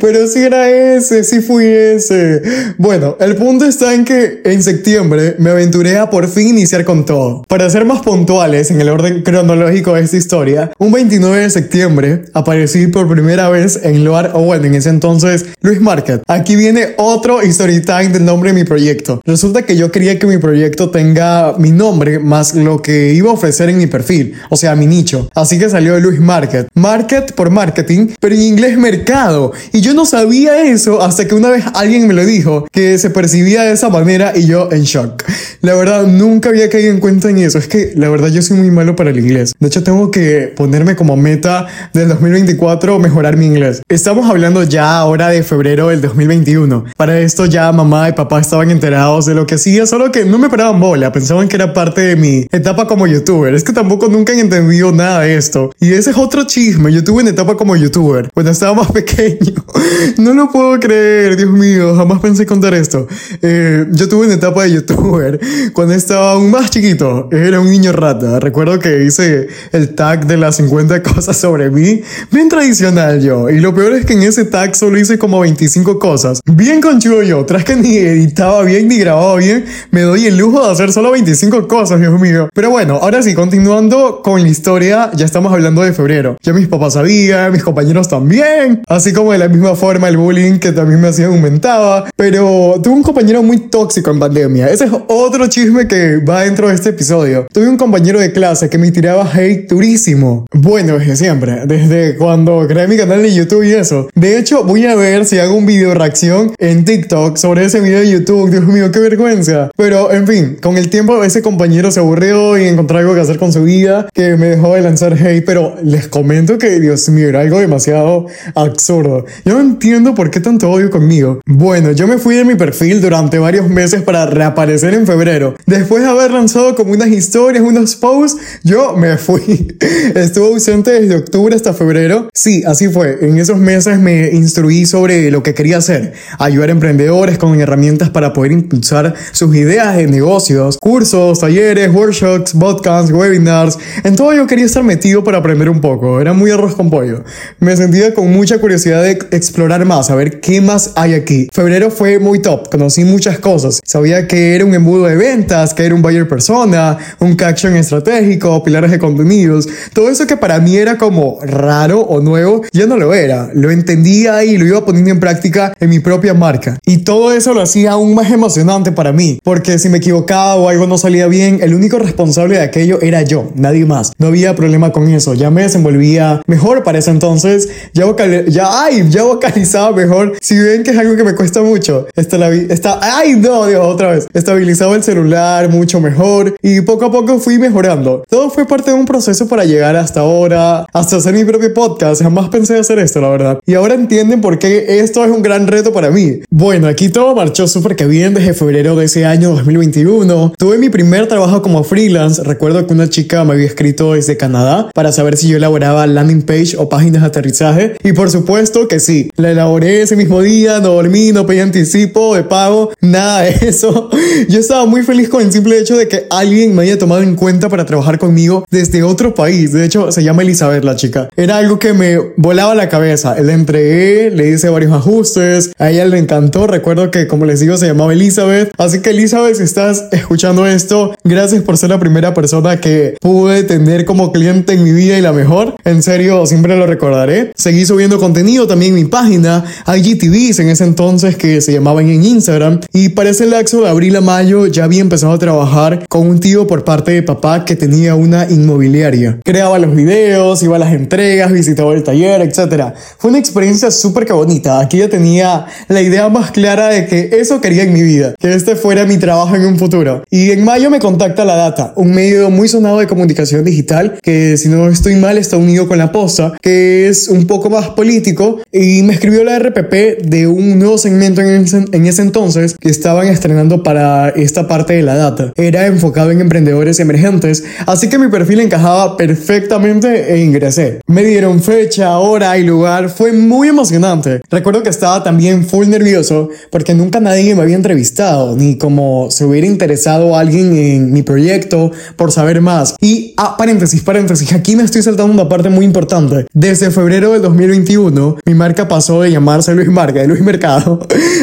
Pero 0.00 0.26
si 0.26 0.40
era 0.40 0.70
ese, 0.70 1.24
si 1.24 1.40
fui 1.40 1.66
ese. 1.66 2.42
Bueno, 2.78 3.16
el 3.20 3.36
punto 3.36 3.64
está 3.64 3.94
en 3.94 4.04
que 4.04 4.42
en 4.44 4.62
septiembre 4.62 5.36
me 5.38 5.50
aventuré 5.50 5.98
a 5.98 6.10
por 6.10 6.28
fin 6.28 6.48
iniciar 6.48 6.84
con 6.84 7.04
todo. 7.04 7.42
Para 7.48 7.68
ser 7.70 7.84
más 7.84 8.02
puntuales 8.02 8.70
en 8.70 8.80
el 8.80 8.88
orden 8.88 9.22
cronológico 9.22 9.94
de 9.94 10.02
esta 10.02 10.16
historia, 10.16 10.72
un 10.78 10.92
29 10.92 11.42
de 11.42 11.50
septiembre 11.50 12.24
aparecí 12.32 12.86
por 12.88 13.08
primera 13.08 13.48
vez 13.48 13.80
en 13.82 14.04
Loar, 14.04 14.32
o 14.34 14.42
bueno, 14.42 14.66
en 14.66 14.74
ese 14.74 14.90
entonces, 14.90 15.46
Luis 15.60 15.80
Market. 15.80 16.22
Aquí 16.28 16.56
viene 16.56 16.94
otro 16.96 17.40
story 17.42 17.80
time 17.80 18.08
del 18.08 18.24
nombre 18.24 18.50
de 18.50 18.54
mi 18.54 18.64
proyecto. 18.64 19.20
Resulta 19.24 19.62
que 19.62 19.76
yo 19.76 19.90
quería 19.90 20.18
que 20.18 20.26
mi 20.26 20.38
proyecto 20.38 20.90
tenga 20.90 21.54
mi 21.58 21.70
nombre 21.70 22.18
más 22.18 22.54
lo 22.54 22.80
que 22.82 23.12
iba 23.12 23.30
a 23.30 23.34
ofrecer 23.34 23.68
en 23.68 23.78
mi 23.78 23.86
perfil, 23.86 24.34
o 24.50 24.56
sea, 24.56 24.74
mi 24.76 24.86
nicho. 24.86 25.28
Así 25.34 25.58
que 25.58 25.68
salió 25.68 25.98
Luis 26.00 26.20
Market. 26.20 26.68
Market 26.74 27.32
por 27.32 27.50
marketing, 27.50 28.08
pero 28.20 28.34
en 28.34 28.42
inglés 28.42 28.78
mercado. 28.78 29.52
Y 29.74 29.80
yo 29.80 29.92
no 29.92 30.06
sabía 30.06 30.62
eso 30.62 31.02
hasta 31.02 31.26
que 31.26 31.34
una 31.34 31.50
vez 31.50 31.64
alguien 31.74 32.06
me 32.06 32.14
lo 32.14 32.24
dijo, 32.24 32.64
que 32.70 32.96
se 32.96 33.10
percibía 33.10 33.64
de 33.64 33.72
esa 33.72 33.88
manera 33.88 34.32
y 34.32 34.46
yo 34.46 34.70
en 34.70 34.84
shock. 34.84 35.24
La 35.62 35.74
verdad, 35.74 36.06
nunca 36.06 36.50
había 36.50 36.70
caído 36.70 36.92
en 36.92 37.00
cuenta 37.00 37.28
en 37.28 37.38
eso. 37.38 37.58
Es 37.58 37.66
que 37.66 37.92
la 37.96 38.08
verdad 38.08 38.28
yo 38.28 38.40
soy 38.40 38.56
muy 38.58 38.70
malo 38.70 38.94
para 38.94 39.10
el 39.10 39.18
inglés. 39.18 39.52
De 39.58 39.66
hecho, 39.66 39.82
tengo 39.82 40.12
que 40.12 40.52
ponerme 40.54 40.94
como 40.94 41.16
meta 41.16 41.66
del 41.92 42.06
2024 42.06 43.00
mejorar 43.00 43.36
mi 43.36 43.46
inglés. 43.46 43.82
Estamos 43.88 44.30
hablando 44.30 44.62
ya 44.62 44.96
ahora 44.96 45.30
de 45.30 45.42
febrero 45.42 45.88
del 45.88 46.00
2021. 46.02 46.84
Para 46.96 47.18
esto 47.18 47.46
ya 47.46 47.72
mamá 47.72 48.08
y 48.08 48.12
papá 48.12 48.40
estaban 48.40 48.70
enterados 48.70 49.26
de 49.26 49.34
lo 49.34 49.44
que 49.44 49.56
hacía, 49.56 49.86
solo 49.86 50.12
que 50.12 50.24
no 50.24 50.38
me 50.38 50.50
paraban 50.50 50.78
bola. 50.78 51.10
Pensaban 51.10 51.48
que 51.48 51.56
era 51.56 51.74
parte 51.74 52.00
de 52.00 52.14
mi 52.14 52.46
etapa 52.52 52.86
como 52.86 53.08
youtuber. 53.08 53.52
Es 53.52 53.64
que 53.64 53.72
tampoco 53.72 54.06
nunca 54.06 54.34
han 54.34 54.38
entendido 54.38 54.92
nada 54.92 55.22
de 55.22 55.36
esto. 55.36 55.72
Y 55.80 55.94
ese 55.94 56.10
es 56.10 56.16
otro 56.16 56.44
chisme. 56.44 56.92
Yo 56.92 57.02
tuve 57.02 57.22
una 57.22 57.30
etapa 57.30 57.56
como 57.56 57.74
youtuber 57.74 58.30
cuando 58.32 58.52
estaba 58.52 58.74
más 58.74 58.92
pequeño. 58.92 59.63
no 60.18 60.34
lo 60.34 60.50
puedo 60.50 60.78
creer, 60.78 61.36
Dios 61.36 61.50
mío, 61.50 61.94
jamás 61.96 62.20
pensé 62.20 62.46
contar 62.46 62.74
esto. 62.74 63.06
Eh, 63.42 63.86
yo 63.90 64.08
tuve 64.08 64.26
una 64.26 64.34
etapa 64.34 64.64
de 64.64 64.72
youtuber 64.72 65.40
cuando 65.72 65.94
estaba 65.94 66.32
aún 66.32 66.50
más 66.50 66.70
chiquito. 66.70 67.28
Era 67.32 67.60
un 67.60 67.70
niño 67.70 67.92
rata. 67.92 68.40
Recuerdo 68.40 68.78
que 68.78 69.04
hice 69.04 69.48
el 69.72 69.94
tag 69.94 70.26
de 70.26 70.36
las 70.36 70.56
50 70.56 71.02
cosas 71.02 71.36
sobre 71.36 71.70
mí. 71.70 72.02
Bien 72.30 72.48
tradicional 72.48 73.20
yo. 73.20 73.50
Y 73.50 73.60
lo 73.60 73.74
peor 73.74 73.92
es 73.94 74.06
que 74.06 74.14
en 74.14 74.22
ese 74.22 74.44
tag 74.44 74.74
solo 74.76 74.98
hice 74.98 75.18
como 75.18 75.40
25 75.40 75.98
cosas. 75.98 76.40
Bien 76.44 76.80
conchudo 76.80 77.22
yo. 77.22 77.44
Tras 77.44 77.64
que 77.64 77.76
ni 77.76 77.96
editaba 77.96 78.62
bien 78.62 78.88
ni 78.88 78.98
grababa 78.98 79.36
bien, 79.36 79.64
me 79.90 80.02
doy 80.02 80.26
el 80.26 80.36
lujo 80.36 80.64
de 80.64 80.72
hacer 80.72 80.92
solo 80.92 81.10
25 81.12 81.68
cosas, 81.68 82.00
Dios 82.00 82.20
mío. 82.20 82.48
Pero 82.54 82.70
bueno, 82.70 82.98
ahora 83.02 83.22
sí, 83.22 83.34
continuando 83.34 84.20
con 84.22 84.42
la 84.42 84.48
historia, 84.48 85.10
ya 85.14 85.24
estamos 85.24 85.52
hablando 85.52 85.82
de 85.82 85.92
febrero. 85.92 86.36
Ya 86.42 86.52
mis 86.52 86.68
papás 86.68 86.94
sabían, 86.94 87.52
mis 87.52 87.62
compañeros 87.62 88.08
también. 88.08 88.82
Así 88.86 89.12
como 89.12 89.32
el 89.32 89.42
misma 89.54 89.74
forma 89.74 90.08
el 90.08 90.16
bullying 90.16 90.58
que 90.58 90.72
también 90.72 91.00
me 91.00 91.08
hacía 91.08 91.26
aumentaba, 91.26 92.04
pero 92.16 92.80
tuve 92.82 92.94
un 92.94 93.02
compañero 93.02 93.42
muy 93.42 93.58
tóxico 93.58 94.10
en 94.10 94.18
pandemia. 94.18 94.68
Ese 94.68 94.84
es 94.84 94.90
otro 95.08 95.46
chisme 95.46 95.86
que 95.88 96.18
va 96.18 96.42
dentro 96.42 96.68
de 96.68 96.74
este 96.74 96.90
episodio. 96.90 97.46
Tuve 97.52 97.68
un 97.68 97.76
compañero 97.76 98.20
de 98.20 98.32
clase 98.32 98.68
que 98.68 98.78
me 98.78 98.90
tiraba 98.90 99.30
hate 99.32 99.68
durísimo. 99.68 100.46
Bueno, 100.52 100.98
desde 100.98 101.16
siempre, 101.16 101.66
desde 101.66 102.16
cuando 102.16 102.66
creé 102.66 102.88
mi 102.88 102.96
canal 102.96 103.22
de 103.22 103.34
YouTube 103.34 103.62
y 103.64 103.72
eso. 103.72 104.08
De 104.14 104.38
hecho, 104.38 104.64
voy 104.64 104.86
a 104.86 104.94
ver 104.94 105.24
si 105.24 105.38
hago 105.38 105.54
un 105.54 105.66
video 105.66 105.94
reacción 105.94 106.52
en 106.58 106.84
TikTok 106.84 107.36
sobre 107.36 107.64
ese 107.64 107.80
video 107.80 108.00
de 108.00 108.10
YouTube. 108.10 108.50
Dios 108.50 108.64
mío, 108.64 108.90
qué 108.90 108.98
vergüenza. 108.98 109.70
Pero, 109.76 110.12
en 110.12 110.26
fin, 110.26 110.56
con 110.60 110.76
el 110.76 110.90
tiempo 110.90 111.22
ese 111.24 111.42
compañero 111.42 111.90
se 111.90 112.00
aburrió 112.00 112.58
y 112.58 112.64
encontró 112.64 112.98
algo 112.98 113.14
que 113.14 113.20
hacer 113.20 113.38
con 113.38 113.52
su 113.52 113.62
vida 113.62 114.08
que 114.12 114.36
me 114.36 114.46
dejó 114.46 114.74
de 114.74 114.82
lanzar 114.82 115.14
hate, 115.14 115.44
pero 115.44 115.76
les 115.82 116.08
comento 116.08 116.58
que, 116.58 116.80
Dios 116.80 117.08
mío, 117.08 117.28
era 117.28 117.40
algo 117.40 117.58
demasiado 117.58 118.26
absurdo. 118.54 119.24
Yo 119.44 119.52
no 119.52 119.60
entiendo 119.60 120.14
por 120.14 120.30
qué 120.30 120.40
tanto 120.40 120.70
odio 120.70 120.90
conmigo. 120.90 121.40
Bueno, 121.44 121.92
yo 121.92 122.06
me 122.06 122.16
fui 122.16 122.34
de 122.34 122.46
mi 122.46 122.54
perfil 122.54 123.02
durante 123.02 123.38
varios 123.38 123.68
meses 123.68 124.00
para 124.00 124.24
reaparecer 124.24 124.94
en 124.94 125.06
febrero. 125.06 125.54
Después 125.66 126.02
de 126.02 126.08
haber 126.08 126.30
lanzado 126.30 126.74
como 126.74 126.92
unas 126.92 127.08
historias, 127.08 127.62
unos 127.62 127.94
posts, 127.96 128.40
yo 128.62 128.96
me 128.96 129.18
fui. 129.18 129.76
Estuve 130.14 130.46
ausente 130.46 130.92
desde 130.92 131.16
octubre 131.16 131.54
hasta 131.54 131.74
febrero. 131.74 132.30
Sí, 132.32 132.62
así 132.66 132.88
fue. 132.88 133.18
En 133.20 133.36
esos 133.36 133.58
meses 133.58 133.98
me 133.98 134.30
instruí 134.30 134.86
sobre 134.86 135.30
lo 135.30 135.42
que 135.42 135.52
quería 135.52 135.76
hacer. 135.76 136.14
Ayudar 136.38 136.70
a 136.70 136.72
emprendedores 136.72 137.36
con 137.36 137.60
herramientas 137.60 138.08
para 138.08 138.32
poder 138.32 138.52
impulsar 138.52 139.14
sus 139.32 139.54
ideas 139.54 139.94
de 139.94 140.06
negocios, 140.06 140.78
cursos, 140.78 141.40
talleres, 141.40 141.92
workshops, 141.92 142.54
podcasts, 142.54 143.12
webinars. 143.12 143.78
En 144.04 144.16
todo 144.16 144.32
yo 144.32 144.46
quería 144.46 144.64
estar 144.64 144.82
metido 144.82 145.22
para 145.22 145.36
aprender 145.36 145.68
un 145.68 145.82
poco. 145.82 146.18
Era 146.18 146.32
muy 146.32 146.50
arroz 146.50 146.74
con 146.74 146.88
pollo. 146.88 147.24
Me 147.60 147.76
sentía 147.76 148.14
con 148.14 148.32
mucha 148.32 148.58
curiosidad 148.58 149.02
de 149.02 149.33
explorar 149.36 149.84
más, 149.84 150.10
a 150.10 150.14
ver 150.14 150.40
qué 150.40 150.60
más 150.60 150.92
hay 150.96 151.14
aquí. 151.14 151.48
Febrero 151.52 151.90
fue 151.90 152.18
muy 152.18 152.40
top. 152.40 152.70
Conocí 152.70 153.04
muchas 153.04 153.38
cosas. 153.38 153.80
Sabía 153.84 154.26
que 154.26 154.54
era 154.54 154.64
un 154.64 154.74
embudo 154.74 155.04
de 155.04 155.16
ventas, 155.16 155.74
que 155.74 155.84
era 155.84 155.94
un 155.94 156.02
buyer 156.02 156.28
persona, 156.28 156.98
un 157.20 157.34
caption 157.36 157.76
estratégico, 157.76 158.62
pilares 158.62 158.90
de 158.90 158.98
contenidos. 158.98 159.68
Todo 159.92 160.10
eso 160.10 160.26
que 160.26 160.36
para 160.36 160.58
mí 160.60 160.76
era 160.76 160.98
como 160.98 161.38
raro 161.42 162.00
o 162.00 162.20
nuevo, 162.20 162.62
ya 162.72 162.86
no 162.86 162.96
lo 162.96 163.14
era. 163.14 163.50
Lo 163.54 163.70
entendía 163.70 164.44
y 164.44 164.56
lo 164.58 164.66
iba 164.66 164.84
poniendo 164.84 165.10
en 165.10 165.20
práctica 165.20 165.74
en 165.80 165.90
mi 165.90 166.00
propia 166.00 166.34
marca. 166.34 166.78
Y 166.86 166.98
todo 166.98 167.32
eso 167.32 167.54
lo 167.54 167.62
hacía 167.62 167.92
aún 167.92 168.14
más 168.14 168.30
emocionante 168.30 168.92
para 168.92 169.12
mí, 169.12 169.38
porque 169.42 169.78
si 169.78 169.88
me 169.88 169.98
equivocaba 169.98 170.56
o 170.56 170.68
algo 170.68 170.86
no 170.86 170.98
salía 170.98 171.26
bien, 171.26 171.58
el 171.62 171.74
único 171.74 171.98
responsable 171.98 172.56
de 172.56 172.62
aquello 172.62 173.00
era 173.00 173.22
yo, 173.22 173.52
nadie 173.54 173.84
más. 173.86 174.12
No 174.18 174.28
había 174.28 174.54
problema 174.54 174.92
con 174.92 175.08
eso, 175.08 175.34
ya 175.34 175.50
me 175.50 175.62
desenvolvía 175.62 176.42
mejor 176.46 176.82
para 176.82 176.98
ese 176.98 177.10
entonces, 177.10 177.68
ya, 177.92 178.04
ya, 178.48 178.84
ay, 178.84 179.06
ya 179.08 179.23
vocalizaba 179.24 179.94
mejor. 179.94 180.36
Si 180.40 180.56
ven 180.56 180.82
que 180.82 180.90
es 180.90 180.98
algo 180.98 181.16
que 181.16 181.24
me 181.24 181.34
cuesta 181.34 181.62
mucho, 181.62 182.06
está 182.14 182.38
la, 182.38 182.50
está, 182.50 182.98
ay, 183.02 183.36
no, 183.36 183.66
Dios, 183.66 183.84
otra 183.84 184.12
vez. 184.12 184.26
Estabilizaba 184.32 184.94
el 184.96 185.02
celular 185.02 185.68
mucho 185.68 186.00
mejor 186.00 186.54
y 186.62 186.80
poco 186.82 187.06
a 187.06 187.12
poco 187.12 187.38
fui 187.38 187.58
mejorando. 187.58 188.24
Todo 188.28 188.50
fue 188.50 188.66
parte 188.66 188.90
de 188.90 188.96
un 188.96 189.06
proceso 189.06 189.48
para 189.48 189.64
llegar 189.64 189.96
hasta 189.96 190.20
ahora, 190.20 190.86
hasta 190.92 191.16
hacer 191.16 191.34
mi 191.34 191.44
propio 191.44 191.72
podcast. 191.72 192.22
Jamás 192.22 192.48
pensé 192.48 192.78
hacer 192.78 192.98
esto, 192.98 193.20
la 193.20 193.28
verdad. 193.28 193.60
Y 193.66 193.74
ahora 193.74 193.94
entienden 193.94 194.40
por 194.40 194.58
qué 194.58 195.00
esto 195.00 195.24
es 195.24 195.30
un 195.30 195.42
gran 195.42 195.66
reto 195.66 195.92
para 195.92 196.10
mí. 196.10 196.40
Bueno, 196.50 196.88
aquí 196.88 197.08
todo 197.08 197.34
marchó 197.34 197.66
súper 197.66 197.96
que 197.96 198.06
bien 198.06 198.34
desde 198.34 198.54
febrero 198.54 198.96
de 198.96 199.06
ese 199.06 199.24
año 199.24 199.50
2021. 199.50 200.54
Tuve 200.58 200.78
mi 200.78 200.88
primer 200.88 201.26
trabajo 201.28 201.62
como 201.62 201.84
freelance. 201.84 202.42
Recuerdo 202.42 202.86
que 202.86 202.92
una 202.92 203.08
chica 203.08 203.44
me 203.44 203.54
había 203.54 203.66
escrito 203.66 204.14
desde 204.14 204.36
Canadá 204.36 204.90
para 204.94 205.12
saber 205.12 205.36
si 205.36 205.48
yo 205.48 205.56
elaboraba 205.56 206.06
landing 206.06 206.42
page 206.42 206.76
o 206.78 206.88
páginas 206.88 207.22
de 207.22 207.28
aterrizaje. 207.28 207.96
Y 208.02 208.12
por 208.12 208.30
supuesto 208.30 208.88
que 208.88 209.00
sí, 209.14 209.30
la 209.36 209.50
elaboré 209.50 210.02
ese 210.02 210.16
mismo 210.16 210.40
día, 210.42 210.80
no 210.80 210.90
dormí, 210.90 211.32
no 211.32 211.46
pedí 211.46 211.60
anticipo 211.60 212.34
de 212.34 212.42
pago, 212.42 212.92
nada 213.00 213.42
de 213.42 213.68
eso. 213.68 214.10
Yo 214.48 214.58
estaba 214.58 214.86
muy 214.86 215.02
feliz 215.02 215.28
con 215.28 215.42
el 215.42 215.52
simple 215.52 215.78
hecho 215.78 215.96
de 215.96 216.08
que 216.08 216.26
alguien 216.30 216.74
me 216.74 216.82
haya 216.82 216.98
tomado 216.98 217.22
en 217.22 217.36
cuenta 217.36 217.68
para 217.68 217.86
trabajar 217.86 218.18
conmigo 218.18 218.64
desde 218.70 219.02
otro 219.02 219.34
país. 219.34 219.72
De 219.72 219.84
hecho, 219.84 220.10
se 220.10 220.22
llama 220.22 220.42
Elizabeth 220.42 220.84
la 220.84 220.96
chica. 220.96 221.28
Era 221.36 221.58
algo 221.58 221.78
que 221.78 221.92
me 221.92 222.18
volaba 222.36 222.74
la 222.74 222.88
cabeza. 222.88 223.40
Le 223.40 223.52
entregué, 223.52 224.30
le 224.30 224.48
hice 224.48 224.68
varios 224.68 224.92
ajustes, 224.92 225.70
a 225.78 225.90
ella 225.90 226.04
le 226.06 226.18
encantó. 226.18 226.66
Recuerdo 226.66 227.10
que, 227.10 227.26
como 227.26 227.44
les 227.44 227.60
digo, 227.60 227.76
se 227.76 227.86
llamaba 227.86 228.12
Elizabeth. 228.12 228.72
Así 228.78 229.00
que 229.00 229.10
Elizabeth, 229.10 229.56
si 229.56 229.62
estás 229.62 230.06
escuchando 230.12 230.66
esto, 230.66 231.14
gracias 231.24 231.62
por 231.62 231.76
ser 231.76 231.90
la 231.90 232.00
primera 232.00 232.34
persona 232.34 232.80
que 232.80 233.16
pude 233.20 233.62
tener 233.62 234.04
como 234.04 234.32
cliente 234.32 234.72
en 234.72 234.82
mi 234.82 234.92
vida 234.92 235.18
y 235.18 235.22
la 235.22 235.32
mejor. 235.32 235.74
En 235.84 236.02
serio, 236.02 236.46
siempre 236.46 236.76
lo 236.76 236.86
recordaré. 236.86 237.52
Seguí 237.54 237.86
subiendo 237.86 238.18
contenido 238.18 238.66
también 238.66 238.96
en 238.96 239.03
mi 239.03 239.03
página, 239.08 239.64
IGTVs 239.86 240.60
en 240.60 240.68
ese 240.68 240.84
entonces 240.84 241.36
que 241.36 241.60
se 241.60 241.72
llamaban 241.72 242.08
en 242.08 242.24
Instagram. 242.24 242.80
Y 242.92 243.10
para 243.10 243.30
ese 243.30 243.46
lapso 243.46 243.82
de 243.82 243.88
abril 243.88 244.16
a 244.16 244.20
mayo 244.20 244.66
ya 244.66 244.84
había 244.84 245.00
empezado 245.00 245.32
a 245.32 245.38
trabajar 245.38 246.06
con 246.08 246.26
un 246.26 246.40
tío 246.40 246.66
por 246.66 246.84
parte 246.84 247.12
de 247.12 247.22
papá 247.22 247.64
que 247.64 247.76
tenía 247.76 248.14
una 248.14 248.46
inmobiliaria. 248.50 249.38
Creaba 249.44 249.78
los 249.78 249.94
videos, 249.94 250.62
iba 250.62 250.76
a 250.76 250.78
las 250.78 250.92
entregas, 250.92 251.52
visitaba 251.52 251.94
el 251.94 252.02
taller, 252.02 252.40
etc. 252.42 252.94
Fue 253.18 253.30
una 253.30 253.38
experiencia 253.38 253.90
súper 253.90 254.26
que 254.26 254.32
bonita. 254.32 254.80
Aquí 254.80 254.98
ya 254.98 255.08
tenía 255.08 255.66
la 255.88 256.02
idea 256.02 256.28
más 256.28 256.50
clara 256.50 256.88
de 256.88 257.06
que 257.06 257.30
eso 257.32 257.60
quería 257.60 257.84
en 257.84 257.92
mi 257.92 258.02
vida, 258.02 258.34
que 258.38 258.52
este 258.52 258.76
fuera 258.76 259.04
mi 259.04 259.16
trabajo 259.16 259.56
en 259.56 259.66
un 259.66 259.78
futuro. 259.78 260.22
Y 260.30 260.50
en 260.50 260.64
mayo 260.64 260.90
me 260.90 260.98
contacta 260.98 261.44
La 261.44 261.56
Data, 261.56 261.92
un 261.96 262.12
medio 262.12 262.50
muy 262.50 262.68
sonado 262.68 262.98
de 262.98 263.06
comunicación 263.06 263.64
digital 263.64 264.18
que 264.22 264.56
si 264.56 264.68
no 264.68 264.88
estoy 264.88 265.16
mal 265.16 265.38
está 265.38 265.56
unido 265.56 265.88
con 265.88 265.98
La 265.98 266.12
Posta, 266.12 266.52
que 266.60 267.08
es 267.08 267.28
un 267.28 267.46
poco 267.46 267.70
más 267.70 267.90
político 267.90 268.60
y 268.72 268.93
me 269.02 269.14
escribió 269.14 269.44
la 269.44 269.58
RPP 269.58 270.24
de 270.24 270.46
un 270.46 270.78
nuevo 270.78 270.98
segmento 270.98 271.40
en 271.40 271.64
ese, 271.64 271.84
en 271.92 272.06
ese 272.06 272.22
entonces 272.22 272.76
que 272.78 272.88
estaban 272.88 273.26
estrenando 273.28 273.82
para 273.82 274.28
esta 274.30 274.68
parte 274.68 274.94
de 274.94 275.02
La 275.02 275.16
Data. 275.16 275.52
Era 275.56 275.86
enfocado 275.86 276.30
en 276.30 276.40
emprendedores 276.40 277.00
emergentes, 277.00 277.64
así 277.86 278.08
que 278.08 278.18
mi 278.18 278.28
perfil 278.28 278.60
encajaba 278.60 279.16
perfectamente 279.16 280.32
e 280.32 280.42
ingresé. 280.42 281.00
Me 281.06 281.22
dieron 281.24 281.62
fecha, 281.62 282.18
hora 282.18 282.56
y 282.58 282.64
lugar, 282.64 283.08
fue 283.08 283.32
muy 283.32 283.68
emocionante. 283.68 284.40
Recuerdo 284.50 284.82
que 284.82 284.90
estaba 284.90 285.22
también 285.22 285.64
full 285.64 285.88
nervioso 285.88 286.48
porque 286.70 286.94
nunca 286.94 287.20
nadie 287.20 287.54
me 287.54 287.62
había 287.62 287.76
entrevistado, 287.76 288.56
ni 288.56 288.76
como 288.76 289.30
se 289.30 289.44
hubiera 289.44 289.66
interesado 289.66 290.36
alguien 290.36 290.76
en 290.76 291.12
mi 291.12 291.22
proyecto 291.22 291.90
por 292.16 292.32
saber 292.32 292.60
más. 292.60 292.94
Y, 293.00 293.34
ah, 293.36 293.56
paréntesis, 293.56 294.02
paréntesis, 294.02 294.52
aquí 294.52 294.76
me 294.76 294.82
estoy 294.82 295.02
saltando 295.02 295.32
una 295.32 295.48
parte 295.48 295.68
muy 295.68 295.84
importante. 295.84 296.46
Desde 296.52 296.90
febrero 296.90 297.32
del 297.32 297.42
2021, 297.42 298.38
mi 298.44 298.54
marca 298.54 298.73
pasó 298.82 299.22
de 299.22 299.30
llamarse 299.30 299.74
Luis 299.74 299.88
Marca, 299.88 300.20
de 300.20 300.26
Luis 300.26 300.42
Mercado, 300.42 301.00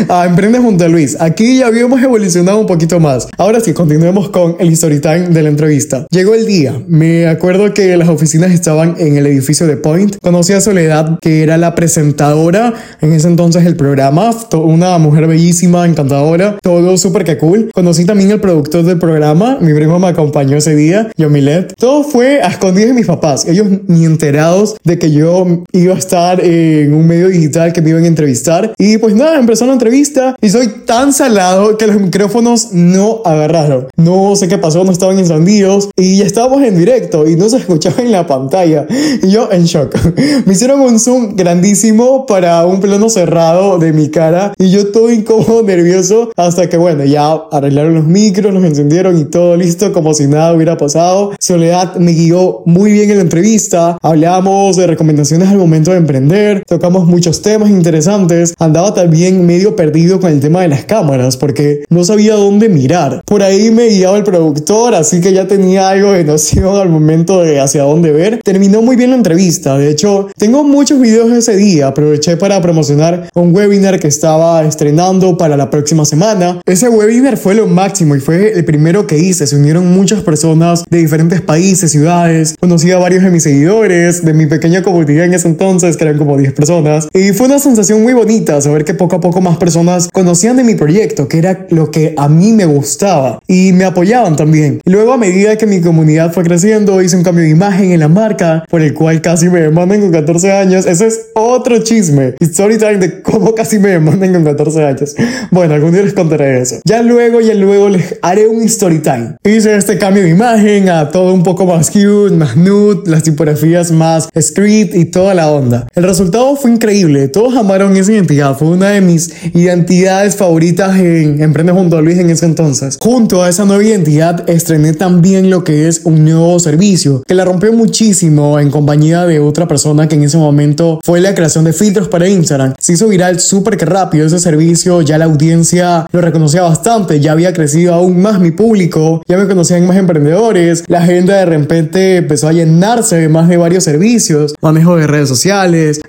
a 0.10 0.26
Emprende 0.26 0.60
junto 0.60 0.84
a 0.84 0.88
Luis. 0.88 1.16
Aquí 1.20 1.60
ya 1.60 1.68
habíamos 1.68 2.02
evolucionado 2.04 2.60
un 2.60 2.68
poquito 2.68 3.00
más. 3.00 3.28
Ahora 3.38 3.60
sí, 3.60 3.74
continuemos 3.74 4.30
con 4.30 4.56
el 4.60 4.74
story 4.74 5.00
time 5.00 5.30
de 5.30 5.44
la 5.44 5.50
entrevista. 5.50 6.06
Llegó 6.12 6.36
el 6.36 6.46
día. 6.46 6.82
Me 6.88 7.28
acuerdo 7.28 7.74
que 7.74 7.96
las 7.98 8.10
oficinas 8.10 8.52
estaban 8.52 8.96
en 9.00 9.16
el 9.16 9.26
edificio 9.26 9.66
de 9.68 9.78
Point. 9.78 10.18
Conocí 10.22 10.54
a 10.54 10.62
Soledad, 10.62 11.20
que 11.22 11.44
era 11.44 11.58
la 11.58 11.74
presentadora 11.76 12.74
en 13.02 13.14
ese 13.14 13.28
entonces 13.28 13.66
el 13.66 13.76
programa. 13.76 14.32
Una 14.54 14.98
mujer 14.98 15.28
bellísima, 15.28 15.86
encantadora. 15.86 16.58
Todo 16.62 16.98
súper 16.98 17.24
que 17.24 17.38
cool. 17.38 17.72
Conocí 17.74 18.06
también 18.06 18.32
al 18.32 18.42
productor 18.42 18.84
del 18.84 19.00
programa. 19.00 19.58
Mi 19.62 19.74
primo 19.74 20.00
me 20.00 20.08
acompañó 20.08 20.58
ese 20.58 20.76
día, 20.76 21.12
Yomilet. 21.18 21.74
Todo 21.78 22.04
fue 22.04 22.42
a 22.42 22.48
escondidas 22.48 22.90
de 22.90 22.94
mis 22.94 23.08
papás. 23.08 23.48
Ellos 23.48 23.68
ni 23.88 24.06
enterados 24.06 24.76
de 24.84 25.00
que 25.00 25.12
yo 25.12 25.64
iba 25.72 25.96
a 25.96 25.98
estar 25.98 26.44
en 26.44 26.94
un 26.94 27.08
medio 27.08 27.21
digital 27.28 27.74
que 27.74 27.82
me 27.82 27.92
iban 27.92 28.04
a 28.04 28.08
entrevistar. 28.08 28.74
Y 28.78 28.98
pues 28.98 29.16
nada, 29.16 29.40
empezó 29.40 29.66
la 29.66 29.74
entrevista 29.74 30.36
y 30.42 30.50
soy 30.50 30.68
tan 30.86 31.14
salado 31.14 31.78
que 31.78 31.88
los 31.88 32.00
micrófonos 32.00 32.70
no 32.72 33.22
agarraron. 33.26 33.88
No 33.96 34.36
sé 34.36 34.48
qué 34.48 34.58
pasó, 34.58 34.84
no 34.84 34.92
estaban 34.92 35.20
encendidos 35.20 35.90
y 35.96 36.18
ya 36.18 36.26
estábamos 36.26 36.64
en 36.64 36.78
directo 36.78 37.28
y 37.28 37.36
no 37.36 37.50
se 37.50 37.58
escuchaba 37.58 38.02
en 38.02 38.12
la 38.12 38.28
pantalla. 38.28 38.88
Y 39.22 39.30
yo 39.30 39.52
en 39.52 39.66
shock. 39.66 39.96
Me 40.46 40.54
hicieron 40.54 40.82
un 40.82 41.00
zoom 41.00 41.36
grandísimo 41.36 42.26
para 42.26 42.66
un 42.66 42.80
plano 42.80 43.10
cerrado 43.10 43.78
de 43.78 43.94
mi 43.94 44.10
cara 44.10 44.54
y 44.58 44.72
yo 44.72 44.92
todo 44.92 45.12
incómodo, 45.12 45.64
nervioso, 45.66 46.32
hasta 46.36 46.70
que 46.70 46.78
bueno, 46.78 47.04
ya 47.06 47.32
arreglaron 47.52 47.96
los 47.96 48.06
micros, 48.06 48.54
los 48.54 48.64
encendieron 48.64 49.18
y 49.18 49.26
todo 49.26 49.56
listo, 49.56 49.92
como 49.92 50.14
si 50.14 50.28
nada 50.28 50.54
hubiera 50.54 50.78
pasado. 50.78 51.32
Soledad 51.40 51.96
me 51.96 52.12
guió 52.12 52.62
muy 52.66 52.92
bien 52.92 53.10
en 53.10 53.18
la 53.18 53.24
entrevista, 53.24 53.98
hablamos 54.02 54.78
de 54.78 54.88
recomendaciones 54.88 55.50
al 55.50 55.58
momento 55.58 55.92
de 55.92 55.98
emprender, 55.98 56.64
tocamos 56.68 57.06
muchos 57.12 57.42
temas 57.42 57.70
interesantes, 57.70 58.54
andaba 58.58 58.94
también 58.94 59.46
medio 59.46 59.76
perdido 59.76 60.20
con 60.20 60.32
el 60.32 60.40
tema 60.40 60.62
de 60.62 60.70
las 60.70 60.86
cámaras 60.86 61.36
porque 61.38 61.84
no 61.90 62.04
sabía 62.04 62.36
dónde 62.36 62.70
mirar. 62.70 63.22
Por 63.26 63.44
ahí 63.44 63.70
me 63.70 63.88
guiaba 63.88 64.18
el 64.18 64.24
productor, 64.24 64.96
así 64.96 65.20
que 65.20 65.34
ya 65.34 65.46
tenía 65.46 65.90
algo 65.90 66.14
de 66.14 66.24
noción 66.24 66.78
al 66.78 66.90
momento 66.90 67.44
de 67.44 67.60
hacia 67.60 67.84
dónde 67.84 68.12
ver. 68.12 68.40
Terminó 68.44 68.82
muy 68.82 68.96
bien 68.96 69.12
la 69.12 69.18
entrevista, 69.18 69.78
de 69.78 69.90
hecho, 69.90 70.30
tengo 70.38 70.64
muchos 70.64 71.00
videos 71.00 71.30
de 71.30 71.40
ese 71.40 71.56
día, 71.58 71.88
aproveché 71.88 72.38
para 72.38 72.62
promocionar 72.62 73.30
un 73.36 73.54
webinar 73.54 74.00
que 74.00 74.08
estaba 74.08 74.64
estrenando 74.64 75.38
para 75.38 75.58
la 75.58 75.70
próxima 75.70 76.06
semana. 76.06 76.62
Ese 76.66 76.88
webinar 76.88 77.36
fue 77.36 77.54
lo 77.54 77.68
máximo 77.68 78.16
y 78.16 78.22
fue 78.22 78.54
el 78.54 78.64
primero 78.64 79.06
que 79.06 79.18
hice, 79.18 79.46
se 79.46 79.58
unieron 79.58 79.92
muchas 79.92 80.22
personas 80.22 80.84
de 80.90 81.00
diferentes 81.00 81.42
países, 81.42 81.92
ciudades, 81.92 82.56
conocí 82.60 82.90
a 82.92 82.98
varios 82.98 83.24
de 83.24 83.30
mis 83.30 83.44
seguidores, 83.44 84.24
de 84.24 84.34
mi 84.34 84.46
pequeña 84.46 84.82
comunidad 84.82 85.26
en 85.26 85.34
ese 85.34 85.48
entonces, 85.48 85.98
que 85.98 86.04
eran 86.04 86.18
como 86.18 86.38
10 86.38 86.54
personas, 86.54 87.01
personas 87.06 87.32
y 87.32 87.34
fue 87.34 87.48
una 87.48 87.60
sensación 87.60 88.02
muy 88.02 88.14
bonita 88.14 88.60
saber 88.62 88.84
que 88.84 88.94
poco 88.94 89.16
a 89.16 89.22
poco 89.22 89.42
más 89.42 89.58
personas 89.58 90.10
conocían 90.12 90.58
de 90.58 90.64
mi 90.64 90.76
proyecto, 90.76 91.28
que 91.28 91.38
era 91.38 91.66
lo 91.70 91.92
que 91.92 92.14
a 92.18 92.28
mí 92.28 92.52
me 92.52 92.66
gustaba 92.66 93.40
y 93.48 93.74
me 93.74 93.86
apoyaban 93.86 94.36
también. 94.36 94.80
Luego 94.86 95.14
a 95.14 95.18
medida 95.18 95.58
que 95.58 95.66
mi 95.66 95.82
comunidad 95.82 96.34
fue 96.34 96.44
creciendo, 96.44 97.02
hice 97.02 97.18
un 97.18 97.24
cambio 97.24 97.44
de 97.44 97.50
imagen 97.50 97.92
en 97.92 98.00
la 98.00 98.08
marca 98.08 98.64
por 98.70 98.82
el 98.82 98.94
cual 98.94 99.22
casi 99.22 99.50
me 99.50 99.62
demandan 99.62 100.02
con 100.02 100.12
14 100.12 100.52
años. 100.52 100.86
Ese 100.86 101.08
es 101.08 101.28
otro 101.36 101.80
chisme. 101.84 102.36
Story 102.40 102.78
time 102.78 102.98
de 102.98 103.22
cómo 103.22 103.54
casi 103.56 103.80
me 103.80 103.90
demandan 103.90 104.34
con 104.34 104.44
14 104.44 104.84
años. 104.84 105.16
Bueno, 105.52 105.74
algún 105.74 105.92
día 105.92 106.04
les 106.04 106.14
contaré 106.14 106.62
eso. 106.62 106.78
Ya 106.86 107.02
luego, 107.02 107.42
ya 107.42 107.54
luego 107.54 107.90
les 107.90 108.18
haré 108.22 108.48
un 108.48 108.64
story 108.64 109.00
time. 109.00 109.36
Hice 109.44 109.76
este 109.76 109.98
cambio 109.98 110.24
de 110.24 110.30
imagen 110.30 110.90
a 110.90 111.10
todo 111.10 111.34
un 111.34 111.44
poco 111.44 111.66
más 111.66 111.90
cute, 111.90 112.36
más 112.36 112.56
nude, 112.56 113.10
las 113.10 113.24
tipografías 113.24 113.92
más 113.92 114.30
street 114.34 114.94
y 114.94 115.06
toda 115.06 115.34
la 115.34 115.52
onda. 115.52 115.88
El 115.96 116.04
resultado 116.04 116.56
fue 116.56 116.72
increíble. 116.72 116.91
Todos 117.32 117.56
amaron 117.56 117.96
esa 117.96 118.12
identidad. 118.12 118.58
Fue 118.58 118.68
una 118.68 118.90
de 118.90 119.00
mis 119.00 119.32
identidades 119.54 120.36
favoritas 120.36 121.00
en 121.00 121.42
Emprende 121.42 121.72
junto 121.72 121.98
a 121.98 122.02
Luis 122.02 122.18
en 122.18 122.30
ese 122.30 122.46
entonces. 122.46 122.98
Junto 123.00 123.42
a 123.42 123.48
esa 123.48 123.64
nueva 123.64 123.82
identidad 123.82 124.50
estrené 124.50 124.92
también 124.92 125.50
lo 125.50 125.64
que 125.64 125.88
es 125.88 126.02
un 126.04 126.26
nuevo 126.26 126.60
servicio 126.60 127.24
que 127.26 127.34
la 127.34 127.46
rompió 127.46 127.72
muchísimo 127.72 128.60
en 128.60 128.70
compañía 128.70 129.26
de 129.26 129.40
otra 129.40 129.70
persona 129.70 130.10
que 130.10 130.16
en 130.16 130.24
ese 130.24 130.38
momento 130.38 131.00
fue 131.02 131.22
la 131.22 131.34
creación 131.34 131.64
de 131.64 131.72
filtros 131.72 132.10
para 132.10 132.28
Instagram. 132.28 132.74
Se 132.78 132.92
hizo 132.92 133.08
viral 133.08 133.40
súper 133.40 133.78
que 133.78 133.86
rápido 133.86 134.28
ese 134.28 134.40
servicio, 134.40 135.02
ya 135.02 135.18
la 135.18 135.26
audiencia 135.26 136.08
lo 136.12 136.20
reconocía 136.20 136.64
bastante, 136.64 137.22
ya 137.22 137.32
había 137.32 137.54
crecido 137.54 137.94
aún 137.94 138.22
más 138.22 138.42
mi 138.42 138.52
público, 138.52 139.22
ya 139.30 139.38
me 139.38 139.48
conocían 139.48 139.88
más 139.88 139.96
emprendedores, 139.96 140.84
la 140.88 141.00
agenda 141.00 141.38
de 141.38 141.46
repente 141.46 142.18
empezó 142.18 142.50
a 142.50 142.54
llenarse 142.54 143.16
de 143.16 143.30
más 143.30 143.48
de 143.48 143.56
varios 143.56 143.86
servicios, 143.86 144.56
manejo 144.62 144.98
de 144.98 145.08
redes 145.08 145.30
sociales, 145.30 146.02